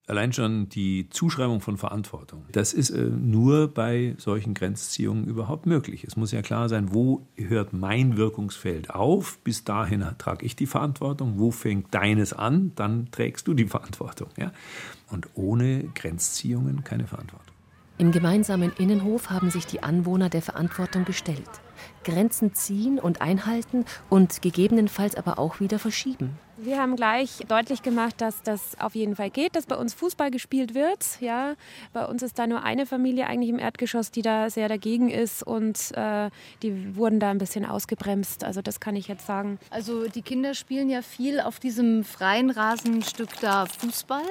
Allein 0.09 0.33
schon 0.33 0.71
die 0.71 1.11
Zuschreibung 1.11 1.61
von 1.61 1.77
Verantwortung. 1.77 2.45
Das 2.51 2.73
ist 2.73 2.89
äh, 2.89 3.03
nur 3.03 3.69
bei 3.69 4.15
solchen 4.17 4.55
Grenzziehungen 4.55 5.27
überhaupt 5.27 5.67
möglich. 5.67 6.05
Es 6.05 6.17
muss 6.17 6.33
ja 6.33 6.41
klar 6.41 6.71
sein, 6.71 6.95
wo 6.95 7.27
hört 7.37 7.75
mein 7.75 8.17
Wirkungsfeld 8.17 8.89
auf? 8.89 9.39
Bis 9.45 9.65
dahin 9.65 10.07
trage 10.17 10.47
ich 10.47 10.57
die 10.57 10.67
Verantwortung. 10.67 11.39
Wo 11.39 11.51
fängt 11.51 11.95
deines 11.95 12.33
an? 12.33 12.73
Dann 12.75 13.11
trägst 13.11 13.47
du 13.49 13.53
die 13.53 13.67
Verantwortung. 13.67 14.29
Ja? 14.39 14.51
Und 15.11 15.29
ohne 15.35 15.85
Grenzziehungen 15.95 16.85
keine 16.85 17.07
Verantwortung. 17.07 17.55
Im 17.99 18.11
gemeinsamen 18.11 18.73
Innenhof 18.79 19.29
haben 19.29 19.51
sich 19.51 19.67
die 19.67 19.83
Anwohner 19.83 20.31
der 20.31 20.41
Verantwortung 20.41 21.05
gestellt. 21.05 21.51
Grenzen 22.05 22.55
ziehen 22.55 22.99
und 22.99 23.21
einhalten 23.21 23.85
und 24.09 24.41
gegebenenfalls 24.41 25.17
aber 25.17 25.39
auch 25.39 25.61
wieder 25.61 25.79
verschieben. 25.79 26.39
Wir 26.61 26.81
haben 26.81 26.97
gleich 26.97 27.39
deutlich 27.47 27.83
gemacht, 27.83 28.21
dass 28.21 28.43
das 28.43 28.77
auf 28.81 28.97
jeden 28.97 29.15
Fall 29.15 29.31
geht, 29.31 29.55
dass 29.55 29.67
bei 29.67 29.77
uns 29.77 29.95
Fußball 29.95 30.33
gespielt 30.33 30.75
wird. 30.75 31.21
Ja, 31.21 31.55
bei 31.93 32.05
uns 32.05 32.21
ist 32.21 32.37
da 32.37 32.49
nur 32.49 32.65
eine 32.65 32.85
Familie 32.85 33.29
eigentlich 33.29 33.51
im 33.51 33.61
Erdgeschoss, 33.61 34.11
die 34.11 34.23
da 34.23 34.51
sehr 34.51 34.69
dagegen 34.69 35.09
ist 35.09 35.45
und 35.45 35.93
äh, 35.97 36.31
die 36.65 36.97
wurden 36.97 37.21
da 37.21 37.31
ein 37.31 37.39
bisschen 37.39 37.65
ausgebremst. 37.65 38.43
Also 38.43 38.61
das 38.61 38.81
kann 38.81 38.97
ich 38.97 39.07
jetzt 39.07 39.25
sagen. 39.25 39.61
Also 39.71 40.09
die 40.09 40.23
Kinder 40.23 40.53
spielen 40.55 40.91
ja 40.91 41.03
viel 41.03 41.39
auf 41.39 41.61
diesem 41.61 42.03
freien 42.03 42.51
Rasenstück 42.51 43.39
da 43.41 43.67
Fußball 43.67 44.25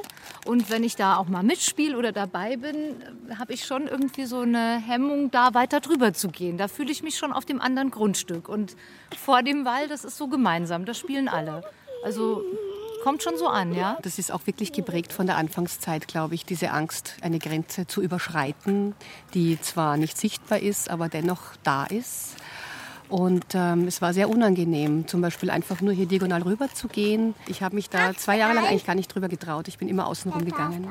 und 0.45 0.69
wenn 0.69 0.83
ich 0.83 0.97
da 0.97 1.15
auch 1.15 1.29
mal 1.29 1.43
mitspiele 1.43 1.97
oder 1.97 2.11
dabei 2.11 2.57
bin, 2.57 2.75
habe 3.39 3.53
ich 3.53 3.63
schon 3.63 3.87
irgendwie 3.87 4.25
so 4.25 4.41
eine 4.41 4.83
Hemmung, 4.85 5.31
da 5.31 5.53
weiter 5.53 5.79
drüber 5.79 6.11
zu 6.13 6.27
gehen. 6.27 6.57
Da 6.57 6.67
fühle 6.67 6.91
ich 6.91 7.03
mich 7.03 7.17
schon 7.17 7.31
auf 7.31 7.45
dem 7.45 7.61
anderen 7.61 7.89
Grundstück 7.89 8.49
und 8.49 8.75
vor 9.17 9.43
dem 9.43 9.63
Wall, 9.63 9.87
das 9.87 10.03
ist 10.03 10.17
so 10.17 10.27
gemeinsam, 10.27 10.83
da 10.83 10.93
spielen 10.93 11.29
alle. 11.29 11.63
Also 12.03 12.43
kommt 13.03 13.23
schon 13.23 13.37
so 13.37 13.47
an, 13.47 13.73
ja? 13.73 13.97
Das 14.01 14.19
ist 14.19 14.31
auch 14.31 14.45
wirklich 14.47 14.73
geprägt 14.73 15.13
von 15.13 15.27
der 15.27 15.37
Anfangszeit, 15.37 16.07
glaube 16.07 16.35
ich, 16.35 16.45
diese 16.45 16.71
Angst, 16.71 17.15
eine 17.21 17.39
Grenze 17.39 17.87
zu 17.87 18.01
überschreiten, 18.01 18.95
die 19.33 19.59
zwar 19.61 19.97
nicht 19.97 20.17
sichtbar 20.17 20.59
ist, 20.59 20.89
aber 20.89 21.09
dennoch 21.09 21.55
da 21.63 21.85
ist. 21.85 22.35
Und 23.09 23.45
ähm, 23.53 23.87
es 23.87 24.01
war 24.01 24.13
sehr 24.13 24.29
unangenehm, 24.29 25.07
zum 25.07 25.21
Beispiel 25.21 25.49
einfach 25.49 25.79
nur 25.79 25.93
hier 25.93 26.05
diagonal 26.05 26.41
rüber 26.41 26.67
zu 26.73 26.89
gehen. 26.89 27.33
Ich 27.47 27.61
habe 27.61 27.75
mich 27.75 27.89
da 27.89 28.13
zwei 28.13 28.37
Jahre 28.37 28.53
lang 28.53 28.65
eigentlich 28.65 28.85
gar 28.85 28.95
nicht 28.95 29.13
drüber 29.13 29.29
getraut. 29.29 29.69
Ich 29.69 29.77
bin 29.77 29.87
immer 29.87 30.07
außen 30.07 30.31
rum 30.31 30.43
gegangen. 30.43 30.87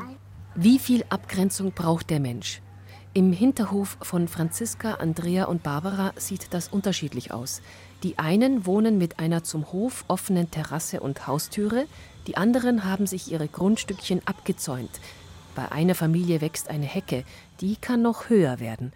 Wie 0.54 0.78
viel 0.78 1.04
Abgrenzung 1.10 1.72
braucht 1.72 2.08
der 2.08 2.20
Mensch? 2.20 2.62
Im 3.16 3.32
Hinterhof 3.32 3.96
von 4.02 4.28
Franziska, 4.28 4.96
Andrea 4.96 5.46
und 5.46 5.62
Barbara 5.62 6.12
sieht 6.16 6.52
das 6.52 6.68
unterschiedlich 6.68 7.32
aus. 7.32 7.62
Die 8.02 8.18
einen 8.18 8.66
wohnen 8.66 8.99
mit 8.99 9.18
einer 9.18 9.42
zum 9.42 9.73
Hof 9.73 10.04
offenen 10.06 10.50
Terrasse 10.50 11.00
und 11.00 11.26
Haustüre, 11.26 11.87
die 12.26 12.37
anderen 12.37 12.85
haben 12.85 13.06
sich 13.06 13.32
ihre 13.32 13.49
Grundstückchen 13.49 14.20
abgezäunt. 14.26 14.90
Bei 15.54 15.73
einer 15.73 15.94
Familie 15.94 16.42
wächst 16.42 16.68
eine 16.68 16.85
Hecke, 16.85 17.25
die 17.62 17.76
kann 17.76 18.02
noch 18.02 18.28
höher 18.28 18.61
werden. 18.61 18.92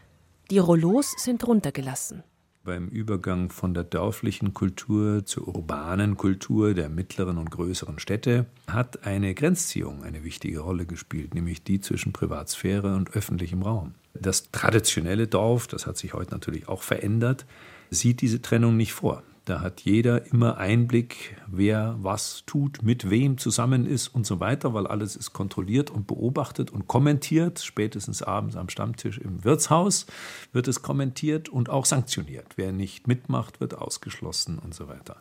Die 0.51 0.59
Rollos 0.59 1.15
sind 1.17 1.47
runtergelassen. 1.47 2.23
Beim 2.63 2.89
Übergang 2.89 3.49
von 3.49 3.73
der 3.73 3.85
dörflichen 3.85 4.53
Kultur 4.53 5.25
zur 5.25 5.49
urbanen 5.49 6.19
Kultur 6.19 6.75
der 6.75 6.91
mittleren 6.91 7.39
und 7.39 7.51
größeren 7.51 7.99
Städte 7.99 8.45
hat 8.67 9.07
eine 9.07 9.33
Grenzziehung 9.33 10.05
eine 10.05 10.25
wichtige 10.25 10.61
Rolle 10.61 10.85
gespielt, 10.85 11.33
nämlich 11.33 11.65
die 11.65 11.81
zwischen 11.81 12.13
Privatsphäre 12.13 12.95
und 12.97 13.13
öffentlichem 13.13 13.63
Raum. 13.63 13.95
Das 14.21 14.51
traditionelle 14.53 15.27
Dorf, 15.27 15.67
das 15.67 15.87
hat 15.87 15.97
sich 15.97 16.15
heute 16.15 16.33
natürlich 16.33 16.69
auch 16.69 16.83
verändert, 16.83 17.47
sieht 17.91 18.21
diese 18.21 18.43
Trennung 18.43 18.77
nicht 18.77 18.93
vor. 18.93 19.23
Da 19.47 19.63
hat 19.63 19.81
jeder 19.81 20.27
immer 20.27 20.59
Einblick, 20.59 21.37
wer 21.49 21.97
was 21.99 22.45
tut, 22.47 22.83
mit 22.83 23.09
wem 23.09 23.39
zusammen 23.39 23.87
ist 23.87 24.09
und 24.09 24.27
so 24.27 24.39
weiter, 24.39 24.75
weil 24.75 24.87
alles 24.87 25.17
ist 25.17 25.33
kontrolliert 25.33 25.91
und 25.91 26.07
beobachtet 26.07 26.71
und 26.71 26.87
kommentiert. 26.87 27.59
Spätestens 27.59 28.23
abends 28.23 28.55
am 28.55 28.69
Stammtisch 28.69 29.19
im 29.19 29.43
Wirtshaus 29.43 30.07
wird 30.53 30.69
es 30.69 30.83
kommentiert 30.83 31.49
und 31.49 31.71
auch 31.71 31.87
sanktioniert. 31.87 32.47
Wer 32.57 32.71
nicht 32.71 33.09
mitmacht, 33.09 33.61
wird 33.61 33.75
ausgeschlossen 33.75 34.59
und 34.59 34.75
so 34.75 34.89
weiter. 34.89 35.21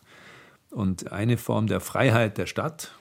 Und 0.70 1.10
eine 1.10 1.38
Form 1.38 1.66
der 1.66 1.80
Freiheit 1.80 2.38
der 2.38 2.46
Stadt 2.46 2.92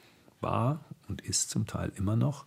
war 0.42 0.86
und 1.10 1.22
ist 1.22 1.50
zum 1.50 1.68
Teil 1.68 1.92
immer 1.96 2.16
noch 2.16 2.46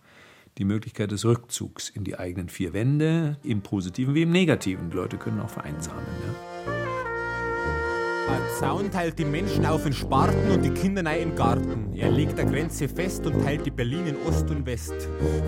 die 0.57 0.65
Möglichkeit 0.65 1.11
des 1.11 1.25
Rückzugs 1.25 1.89
in 1.89 2.03
die 2.03 2.17
eigenen 2.17 2.49
vier 2.49 2.73
Wände, 2.73 3.37
im 3.43 3.61
Positiven 3.61 4.13
wie 4.13 4.23
im 4.23 4.31
Negativen. 4.31 4.89
Die 4.89 4.95
Leute 4.95 5.17
können 5.17 5.39
auch 5.39 5.49
vereinsamen. 5.49 6.03
Ja. 6.67 6.82
Ein 8.29 8.41
Zaun 8.57 8.91
teilt 8.91 9.19
die 9.19 9.25
Menschen 9.25 9.65
auf 9.65 9.85
in 9.85 9.93
Sparten 9.93 10.51
und 10.51 10.63
die 10.63 10.69
Kinder 10.69 11.05
rein 11.05 11.21
in 11.21 11.35
Garten. 11.35 11.93
Er 11.93 12.09
legt 12.09 12.37
der 12.37 12.45
Grenze 12.45 12.87
fest 12.87 13.25
und 13.25 13.43
teilt 13.43 13.65
die 13.65 13.71
Berlin 13.71 14.07
in 14.07 14.15
Ost 14.27 14.49
und 14.49 14.65
West. 14.65 14.93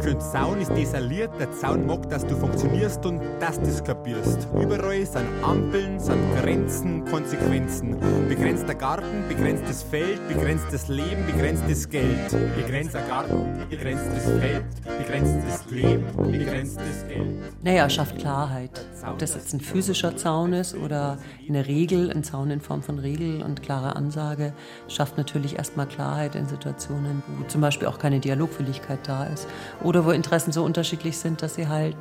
Für 0.02 0.10
den 0.10 0.20
Zaun 0.20 0.60
ist 0.60 0.72
desaliert, 0.72 1.32
der 1.40 1.52
Zaun 1.54 1.86
mag, 1.86 2.10
dass 2.10 2.26
du 2.26 2.36
funktionierst 2.36 3.06
und 3.06 3.22
dass 3.40 3.60
du 3.60 3.68
es 3.68 3.84
kapierst. 3.84 4.48
Überall 4.60 5.06
sind 5.06 5.26
Ampeln, 5.42 6.00
sind 6.00 6.20
Grenzen, 6.42 7.06
Konsequenzen. 7.06 7.98
Begrenzter 8.28 8.76
Garten, 8.76 9.24
begrenztes 9.30 9.84
Feld, 9.84 10.28
begrenztes 10.28 10.88
Leben, 10.90 11.26
begrenztes 11.26 11.90
Geld. 11.90 12.36
Begrenzter 12.58 13.02
Garten, 13.02 13.66
begrenztes 13.70 14.24
Feld, 14.40 14.66
begrenztes 14.98 15.72
Leben, 15.72 16.04
begrenztes 16.32 17.08
Geld. 17.08 17.64
Naja, 17.64 17.90
schafft 17.90 18.18
Klarheit. 18.18 18.86
Ob 19.08 19.20
das 19.20 19.36
jetzt 19.36 19.54
ein 19.54 19.62
physischer 19.62 20.18
Zaun 20.18 20.54
ist 20.54 20.76
oder 20.76 21.20
eine 21.48 21.68
Regel, 21.68 22.12
ein 22.12 22.24
Zaun 22.24 22.52
in 22.52 22.62
Form 22.66 22.82
von 22.82 23.00
Regel 23.00 23.42
und 23.44 23.62
klarer 23.62 23.96
Ansage 23.96 24.54
schafft 24.88 25.18
natürlich 25.18 25.58
erstmal 25.58 25.88
Klarheit 25.88 26.36
in 26.36 26.48
Situationen, 26.48 27.24
wo 27.38 27.48
zum 27.48 27.62
Beispiel 27.62 27.88
auch 27.88 28.00
keine 28.00 28.20
Dialogwilligkeit 28.20 29.00
da 29.04 29.26
ist 29.26 29.48
oder 29.84 30.04
wo 30.06 30.12
Interessen 30.12 30.52
so 30.52 30.64
unterschiedlich 30.64 31.18
sind, 31.18 31.42
dass 31.42 31.56
sie 31.56 31.68
halt 31.68 31.96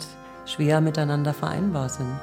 schwer 0.46 0.80
miteinander 0.80 1.34
vereinbar 1.34 1.88
sind. 1.88 2.20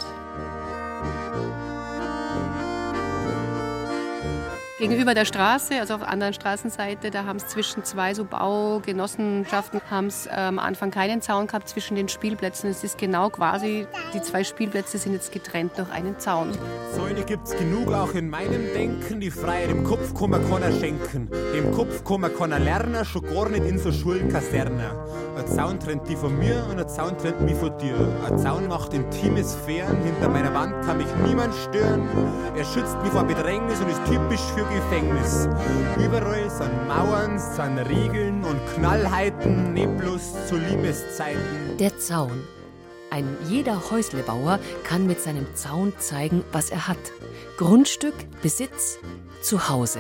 Gegenüber 4.82 5.14
der 5.14 5.26
Straße, 5.26 5.80
also 5.80 5.94
auf 5.94 6.00
der 6.00 6.10
anderen 6.10 6.34
Straßenseite, 6.34 7.12
da 7.12 7.26
haben 7.26 7.38
es 7.38 7.48
zwischen 7.50 7.84
zwei 7.84 8.16
so 8.16 8.26
Baugenossenschaften 8.26 9.80
haben 9.92 10.10
äh, 10.26 10.32
am 10.32 10.58
Anfang 10.58 10.90
keinen 10.90 11.22
Zaun 11.22 11.46
gehabt 11.46 11.70
zwischen 11.70 11.96
den 11.96 12.10
Spielplätzen. 12.10 12.68
Es 12.68 12.84
ist 12.84 12.98
genau 12.98 13.30
quasi, 13.30 13.86
die 14.16 14.24
zwei 14.24 14.44
Spielplätze 14.44 14.98
sind 14.98 15.14
jetzt 15.14 15.32
getrennt 15.32 15.74
durch 15.78 15.92
einen 15.92 16.18
Zaun. 16.18 16.58
Säule 16.96 17.24
gibt's 17.24 17.56
genug 17.56 17.94
auch 17.94 18.16
in 18.16 18.28
meinem 18.28 18.74
Denken, 18.74 19.20
die 19.20 19.30
Freiheit 19.30 19.70
im 19.70 19.84
Kopf 19.84 20.16
kann 20.20 20.32
man 20.32 20.50
keiner 20.50 20.72
schenken. 20.72 21.30
Im 21.56 21.72
Kopf 21.74 22.04
kann 22.04 22.22
man 22.22 22.36
keiner 22.36 22.58
lernen, 22.58 23.06
schon 23.06 23.22
gar 23.22 23.50
nicht 23.50 23.64
in 23.64 23.78
so 23.78 23.92
Schulkaserne. 23.92 24.96
Ein 25.38 25.46
Zaun 25.46 25.80
trennt 25.80 26.10
die 26.10 26.16
von 26.16 26.36
mir 26.40 26.66
und 26.72 26.80
ein 26.80 26.90
Zaun 26.90 27.16
trennt 27.20 27.42
mich 27.42 27.56
von 27.56 27.78
dir. 27.78 27.96
Ein 28.28 28.40
Zaun 28.40 28.68
macht 28.68 28.96
intime 28.96 29.44
Sphären, 29.44 30.02
hinter 30.04 30.28
meiner 30.28 30.56
Wand 30.56 30.74
kann 30.88 30.98
mich 30.98 31.08
niemand 31.24 31.54
stören. 31.54 32.10
Er 32.58 32.66
schützt 32.66 33.00
mich 33.04 33.12
vor 33.12 33.24
Bedrängnis 33.26 33.80
und 33.80 33.90
ist 33.92 34.04
typisch 34.06 34.42
für 34.56 34.71
Gefängnis. 34.74 35.48
Überall 35.98 36.50
sind 36.50 36.88
Mauern, 36.88 37.38
sind 37.38 37.78
Regeln 37.80 38.44
und 38.44 38.60
Knallheiten, 38.74 39.74
neblos 39.74 40.34
zu 40.48 40.58
Liebeszeiten. 40.58 41.78
Der 41.78 41.98
Zaun. 41.98 42.44
Ein 43.10 43.28
jeder 43.48 43.92
Häuslebauer 43.92 44.60
kann 44.84 45.06
mit 45.06 45.20
seinem 45.20 45.46
Zaun 45.56 45.94
zeigen, 45.98 46.44
was 46.52 46.70
er 46.70 46.88
hat. 46.88 46.98
Grundstück, 47.58 48.14
Besitz, 48.42 49.00
Zuhause. 49.42 50.00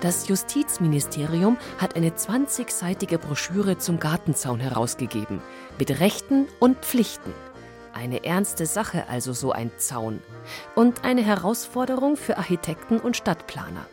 Das 0.00 0.28
Justizministerium 0.28 1.58
hat 1.78 1.96
eine 1.96 2.10
20-seitige 2.10 3.18
Broschüre 3.18 3.78
zum 3.78 3.98
Gartenzaun 3.98 4.60
herausgegeben, 4.60 5.42
mit 5.78 6.00
Rechten 6.00 6.46
und 6.58 6.78
Pflichten. 6.78 7.34
Eine 8.00 8.24
ernste 8.24 8.64
Sache 8.64 9.10
also 9.10 9.34
so 9.34 9.52
ein 9.52 9.70
Zaun. 9.76 10.20
Und 10.74 11.04
eine 11.04 11.22
Herausforderung 11.22 12.16
für 12.16 12.38
Architekten 12.38 12.98
und 12.98 13.14
Stadtplaner. 13.14 13.84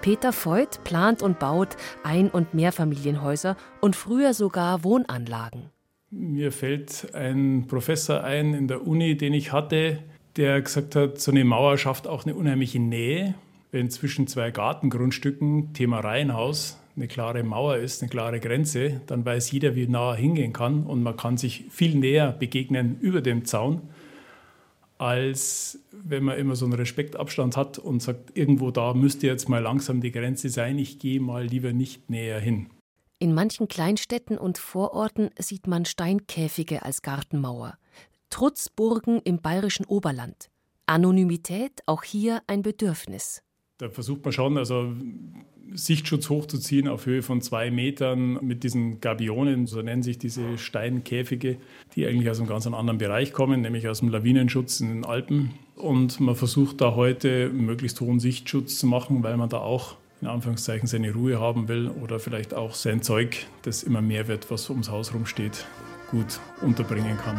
Peter 0.00 0.32
Voigt 0.32 0.82
plant 0.82 1.20
und 1.20 1.38
baut 1.38 1.76
Ein- 2.04 2.30
und 2.30 2.54
Mehrfamilienhäuser 2.54 3.58
und 3.82 3.96
früher 3.96 4.32
sogar 4.32 4.82
Wohnanlagen. 4.82 5.68
Mir 6.10 6.52
fällt 6.52 7.14
ein 7.14 7.66
Professor 7.68 8.24
ein 8.24 8.54
in 8.54 8.66
der 8.66 8.86
Uni, 8.86 9.14
den 9.18 9.34
ich 9.34 9.52
hatte, 9.52 9.98
der 10.36 10.62
gesagt 10.62 10.96
hat, 10.96 11.20
so 11.20 11.30
eine 11.30 11.44
Mauer 11.44 11.76
schafft 11.76 12.06
auch 12.06 12.24
eine 12.24 12.34
unheimliche 12.34 12.80
Nähe. 12.80 13.34
Wenn 13.72 13.90
zwischen 13.90 14.26
zwei 14.26 14.52
Gartengrundstücken, 14.52 15.74
Thema 15.74 16.00
Reihenhaus, 16.00 16.80
eine 16.96 17.08
klare 17.08 17.42
Mauer 17.42 17.76
ist, 17.76 18.02
eine 18.02 18.08
klare 18.08 18.40
Grenze, 18.40 19.00
dann 19.06 19.24
weiß 19.24 19.50
jeder, 19.50 19.74
wie 19.74 19.86
nah 19.86 20.12
er 20.12 20.16
hingehen 20.16 20.52
kann 20.52 20.84
und 20.84 21.02
man 21.02 21.16
kann 21.16 21.36
sich 21.36 21.64
viel 21.70 21.96
näher 21.96 22.32
begegnen 22.32 22.98
über 23.00 23.20
dem 23.20 23.44
Zaun, 23.44 23.82
als 24.98 25.80
wenn 25.90 26.24
man 26.24 26.38
immer 26.38 26.54
so 26.56 26.66
einen 26.66 26.74
Respektabstand 26.74 27.56
hat 27.56 27.78
und 27.78 28.00
sagt, 28.00 28.36
irgendwo 28.36 28.70
da 28.70 28.94
müsste 28.94 29.26
jetzt 29.26 29.48
mal 29.48 29.62
langsam 29.62 30.00
die 30.00 30.12
Grenze 30.12 30.48
sein, 30.48 30.78
ich 30.78 30.98
gehe 30.98 31.20
mal 31.20 31.44
lieber 31.44 31.72
nicht 31.72 32.10
näher 32.10 32.38
hin. 32.38 32.68
In 33.18 33.32
manchen 33.32 33.68
Kleinstädten 33.68 34.38
und 34.38 34.58
Vororten 34.58 35.30
sieht 35.38 35.66
man 35.66 35.84
Steinkäfige 35.84 36.82
als 36.82 37.02
Gartenmauer. 37.02 37.78
Trutzburgen 38.30 39.20
im 39.22 39.40
bayerischen 39.40 39.86
Oberland. 39.86 40.50
Anonymität 40.86 41.80
auch 41.86 42.02
hier 42.02 42.42
ein 42.46 42.62
Bedürfnis. 42.62 43.42
Da 43.84 43.90
versucht 43.90 44.24
man 44.24 44.32
schon, 44.32 44.56
also 44.56 44.94
Sichtschutz 45.74 46.30
hochzuziehen 46.30 46.88
auf 46.88 47.04
Höhe 47.04 47.20
von 47.20 47.42
zwei 47.42 47.70
Metern 47.70 48.38
mit 48.40 48.64
diesen 48.64 48.98
Gabionen, 49.02 49.66
so 49.66 49.82
nennen 49.82 50.02
sich 50.02 50.16
diese 50.16 50.56
Steinkäfige, 50.56 51.58
die 51.94 52.06
eigentlich 52.06 52.30
aus 52.30 52.38
einem 52.38 52.48
ganz 52.48 52.66
anderen 52.66 52.96
Bereich 52.96 53.34
kommen, 53.34 53.60
nämlich 53.60 53.86
aus 53.86 54.00
dem 54.00 54.08
Lawinenschutz 54.08 54.80
in 54.80 54.88
den 54.88 55.04
Alpen. 55.04 55.50
Und 55.76 56.18
man 56.18 56.34
versucht 56.34 56.80
da 56.80 56.94
heute 56.94 57.50
möglichst 57.50 58.00
hohen 58.00 58.20
Sichtschutz 58.20 58.78
zu 58.78 58.86
machen, 58.86 59.22
weil 59.22 59.36
man 59.36 59.50
da 59.50 59.58
auch 59.58 59.96
in 60.22 60.28
Anführungszeichen 60.28 60.88
seine 60.88 61.12
Ruhe 61.12 61.38
haben 61.38 61.68
will 61.68 61.90
oder 61.90 62.18
vielleicht 62.18 62.54
auch 62.54 62.72
sein 62.72 63.02
Zeug, 63.02 63.44
das 63.64 63.82
immer 63.82 64.00
mehr 64.00 64.28
wird, 64.28 64.50
was 64.50 64.70
ums 64.70 64.88
Haus 64.88 65.12
rumsteht, 65.12 65.66
gut 66.10 66.40
unterbringen 66.62 67.18
kann. 67.18 67.38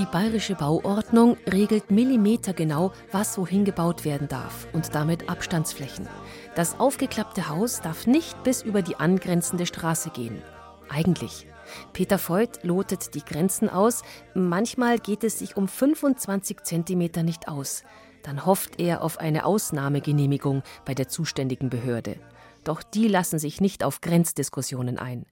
Die 0.00 0.06
bayerische 0.06 0.54
Bauordnung 0.54 1.36
regelt 1.52 1.90
millimetergenau, 1.90 2.90
was 3.12 3.36
wohin 3.36 3.66
gebaut 3.66 4.06
werden 4.06 4.28
darf 4.28 4.66
und 4.72 4.94
damit 4.94 5.28
Abstandsflächen. 5.28 6.08
Das 6.54 6.80
aufgeklappte 6.80 7.50
Haus 7.50 7.82
darf 7.82 8.06
nicht 8.06 8.42
bis 8.42 8.62
über 8.62 8.80
die 8.80 8.96
angrenzende 8.96 9.66
Straße 9.66 10.08
gehen. 10.08 10.40
Eigentlich. 10.88 11.46
Peter 11.92 12.18
Voigt 12.18 12.64
lotet 12.64 13.14
die 13.14 13.22
Grenzen 13.22 13.68
aus. 13.68 14.00
Manchmal 14.32 14.98
geht 14.98 15.22
es 15.22 15.38
sich 15.38 15.58
um 15.58 15.68
25 15.68 16.62
Zentimeter 16.62 17.22
nicht 17.22 17.46
aus. 17.48 17.82
Dann 18.22 18.46
hofft 18.46 18.80
er 18.80 19.04
auf 19.04 19.18
eine 19.18 19.44
Ausnahmegenehmigung 19.44 20.62
bei 20.86 20.94
der 20.94 21.08
zuständigen 21.08 21.68
Behörde. 21.68 22.16
Doch 22.64 22.82
die 22.82 23.06
lassen 23.06 23.38
sich 23.38 23.60
nicht 23.60 23.84
auf 23.84 24.00
Grenzdiskussionen 24.00 24.98
ein. 24.98 25.26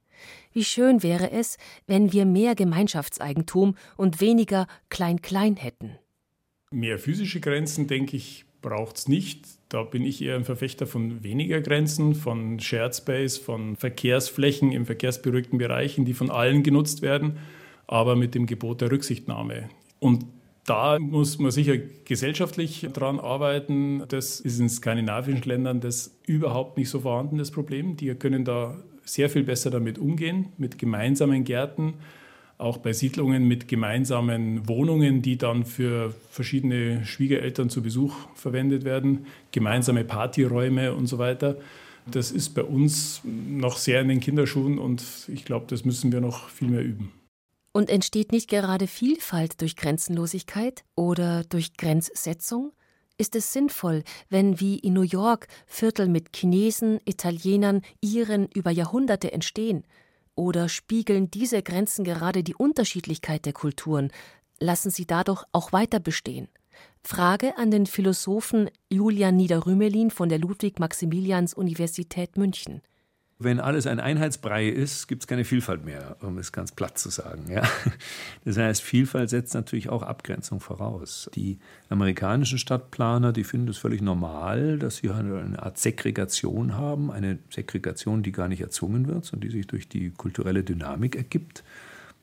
Wie 0.52 0.64
schön 0.64 1.02
wäre 1.02 1.30
es, 1.30 1.58
wenn 1.86 2.12
wir 2.12 2.24
mehr 2.24 2.54
Gemeinschaftseigentum 2.54 3.76
und 3.96 4.20
weniger 4.20 4.66
Klein-Klein 4.88 5.56
hätten. 5.56 5.98
Mehr 6.70 6.98
physische 6.98 7.40
Grenzen, 7.40 7.86
denke 7.86 8.16
ich, 8.16 8.44
braucht 8.60 8.96
es 8.98 9.08
nicht. 9.08 9.46
Da 9.68 9.82
bin 9.82 10.04
ich 10.04 10.22
eher 10.22 10.36
ein 10.36 10.44
Verfechter 10.44 10.86
von 10.86 11.22
weniger 11.22 11.60
Grenzen, 11.60 12.14
von 12.14 12.60
Shared 12.60 12.94
Space, 12.94 13.38
von 13.38 13.76
Verkehrsflächen 13.76 14.72
im 14.72 14.86
verkehrsberuhigten 14.86 15.58
Bereichen, 15.58 16.04
die 16.04 16.14
von 16.14 16.30
allen 16.30 16.62
genutzt 16.62 17.02
werden, 17.02 17.38
aber 17.86 18.16
mit 18.16 18.34
dem 18.34 18.46
Gebot 18.46 18.80
der 18.80 18.90
Rücksichtnahme. 18.90 19.68
Und 19.98 20.26
da 20.64 20.98
muss 20.98 21.38
man 21.38 21.50
sicher 21.50 21.78
gesellschaftlich 22.04 22.86
dran 22.92 23.18
arbeiten. 23.18 24.04
Das 24.08 24.38
ist 24.40 24.60
in 24.60 24.68
skandinavischen 24.68 25.42
Ländern 25.42 25.80
das 25.80 26.18
überhaupt 26.26 26.76
nicht 26.76 26.90
so 26.90 27.00
vorhanden, 27.00 27.38
das 27.38 27.50
Problem. 27.50 27.96
Die 27.96 28.14
können 28.14 28.44
da 28.44 28.76
sehr 29.08 29.30
viel 29.30 29.44
besser 29.44 29.70
damit 29.70 29.98
umgehen, 29.98 30.52
mit 30.58 30.78
gemeinsamen 30.78 31.44
Gärten, 31.44 31.94
auch 32.58 32.78
bei 32.78 32.92
Siedlungen 32.92 33.46
mit 33.46 33.68
gemeinsamen 33.68 34.68
Wohnungen, 34.68 35.22
die 35.22 35.38
dann 35.38 35.64
für 35.64 36.12
verschiedene 36.30 37.04
Schwiegereltern 37.04 37.70
zu 37.70 37.82
Besuch 37.82 38.14
verwendet 38.34 38.84
werden, 38.84 39.26
gemeinsame 39.52 40.04
Partyräume 40.04 40.92
und 40.92 41.06
so 41.06 41.18
weiter. 41.18 41.56
Das 42.10 42.32
ist 42.32 42.50
bei 42.50 42.62
uns 42.62 43.20
noch 43.24 43.76
sehr 43.76 44.00
in 44.00 44.08
den 44.08 44.20
Kinderschuhen 44.20 44.78
und 44.78 45.02
ich 45.28 45.44
glaube, 45.44 45.66
das 45.68 45.84
müssen 45.84 46.10
wir 46.10 46.20
noch 46.20 46.48
viel 46.48 46.68
mehr 46.68 46.82
üben. 46.82 47.12
Und 47.72 47.90
entsteht 47.90 48.32
nicht 48.32 48.50
gerade 48.50 48.88
Vielfalt 48.88 49.60
durch 49.60 49.76
Grenzenlosigkeit 49.76 50.84
oder 50.96 51.44
durch 51.44 51.76
Grenzsetzung? 51.76 52.72
Ist 53.20 53.34
es 53.34 53.52
sinnvoll, 53.52 54.04
wenn 54.30 54.60
wie 54.60 54.78
in 54.78 54.92
New 54.92 55.02
York 55.02 55.48
Viertel 55.66 56.06
mit 56.08 56.36
Chinesen, 56.36 57.00
Italienern, 57.04 57.82
Iren 58.00 58.48
über 58.54 58.70
Jahrhunderte 58.70 59.32
entstehen? 59.32 59.82
Oder 60.36 60.68
spiegeln 60.68 61.28
diese 61.28 61.64
Grenzen 61.64 62.04
gerade 62.04 62.44
die 62.44 62.54
Unterschiedlichkeit 62.54 63.44
der 63.44 63.54
Kulturen, 63.54 64.12
lassen 64.60 64.92
sie 64.92 65.04
dadurch 65.04 65.42
auch 65.50 65.72
weiter 65.72 65.98
bestehen? 65.98 66.46
Frage 67.02 67.58
an 67.58 67.72
den 67.72 67.86
Philosophen 67.86 68.70
Julian 68.88 69.34
Niederrümelin 69.34 70.12
von 70.12 70.28
der 70.28 70.38
Ludwig-Maximilians-Universität 70.38 72.36
München. 72.36 72.82
Wenn 73.40 73.60
alles 73.60 73.86
ein 73.86 74.00
Einheitsbrei 74.00 74.66
ist, 74.66 75.06
gibt 75.06 75.22
es 75.22 75.28
keine 75.28 75.44
Vielfalt 75.44 75.84
mehr, 75.84 76.16
um 76.22 76.38
es 76.38 76.50
ganz 76.50 76.72
platt 76.72 76.98
zu 76.98 77.08
sagen. 77.08 77.44
Ja? 77.48 77.62
Das 78.44 78.56
heißt, 78.56 78.82
Vielfalt 78.82 79.30
setzt 79.30 79.54
natürlich 79.54 79.90
auch 79.90 80.02
Abgrenzung 80.02 80.58
voraus. 80.58 81.30
Die 81.36 81.58
amerikanischen 81.88 82.58
Stadtplaner, 82.58 83.32
die 83.32 83.44
finden 83.44 83.68
es 83.68 83.78
völlig 83.78 84.02
normal, 84.02 84.78
dass 84.80 84.96
sie 84.96 85.10
eine 85.10 85.62
Art 85.62 85.78
Segregation 85.78 86.74
haben, 86.76 87.12
eine 87.12 87.38
Segregation, 87.50 88.24
die 88.24 88.32
gar 88.32 88.48
nicht 88.48 88.60
erzwungen 88.60 89.06
wird, 89.06 89.24
sondern 89.24 89.48
die 89.48 89.56
sich 89.56 89.68
durch 89.68 89.88
die 89.88 90.10
kulturelle 90.10 90.64
Dynamik 90.64 91.14
ergibt. 91.14 91.62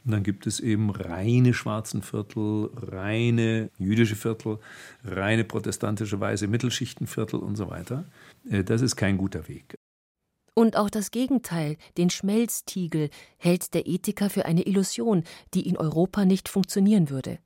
Und 0.03 0.11
dann 0.11 0.23
gibt 0.23 0.45
es 0.45 0.59
eben 0.59 0.91
reine 0.91 1.53
schwarzen 1.53 2.01
Viertel, 2.01 2.69
reine 2.75 3.69
jüdische 3.79 4.17
Viertel, 4.17 4.59
reine 5.05 5.45
protestantische 5.45 6.19
weiße 6.19 6.47
Mittelschichtenviertel 6.47 7.39
und 7.39 7.55
so 7.55 7.69
weiter. 7.69 8.03
Äh, 8.49 8.65
das 8.65 8.81
ist 8.81 8.97
kein 8.97 9.17
guter 9.17 9.47
Weg. 9.47 9.74
Und 10.57 10.77
auch 10.77 10.89
das 10.89 11.11
Gegenteil, 11.11 11.75
den 11.97 12.09
Schmelztiegel, 12.09 13.09
hält 13.37 13.73
der 13.73 13.87
Ethiker 13.87 14.29
für 14.29 14.45
eine 14.45 14.65
Illusion, 14.65 15.25
die 15.53 15.67
in 15.67 15.75
Europa 15.75 16.23
nicht 16.23 16.47
funktionieren 16.47 17.09
würde. 17.09 17.39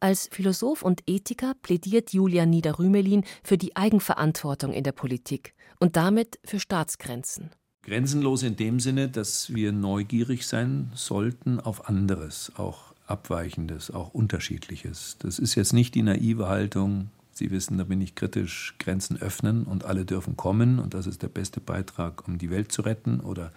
Als 0.00 0.28
Philosoph 0.32 0.82
und 0.82 1.02
Ethiker 1.06 1.54
plädiert 1.62 2.12
Julian 2.12 2.50
Niederrümelin 2.50 3.24
für 3.44 3.56
die 3.56 3.76
Eigenverantwortung 3.76 4.72
in 4.72 4.82
der 4.82 4.92
Politik 4.92 5.54
und 5.78 5.94
damit 5.94 6.40
für 6.44 6.58
Staatsgrenzen. 6.58 7.50
Grenzenlos 7.82 8.42
in 8.42 8.56
dem 8.56 8.80
Sinne, 8.80 9.08
dass 9.08 9.54
wir 9.54 9.70
neugierig 9.70 10.44
sein 10.44 10.90
sollten 10.94 11.60
auf 11.60 11.88
anderes, 11.88 12.50
auch 12.56 12.94
Abweichendes, 13.06 13.92
auch 13.92 14.12
Unterschiedliches. 14.12 15.18
Das 15.20 15.38
ist 15.38 15.54
jetzt 15.54 15.72
nicht 15.72 15.94
die 15.94 16.02
naive 16.02 16.48
Haltung, 16.48 17.10
Sie 17.38 17.50
wissen, 17.50 17.76
da 17.76 17.84
bin 17.84 18.00
ich 18.00 18.14
kritisch, 18.14 18.74
Grenzen 18.78 19.20
öffnen 19.20 19.64
und 19.64 19.84
alle 19.84 20.06
dürfen 20.06 20.38
kommen 20.38 20.78
und 20.78 20.94
das 20.94 21.06
ist 21.06 21.22
der 21.22 21.28
beste 21.28 21.60
Beitrag, 21.60 22.26
um 22.26 22.38
die 22.38 22.48
Welt 22.48 22.72
zu 22.72 22.80
retten 22.80 23.20
oder 23.20 23.52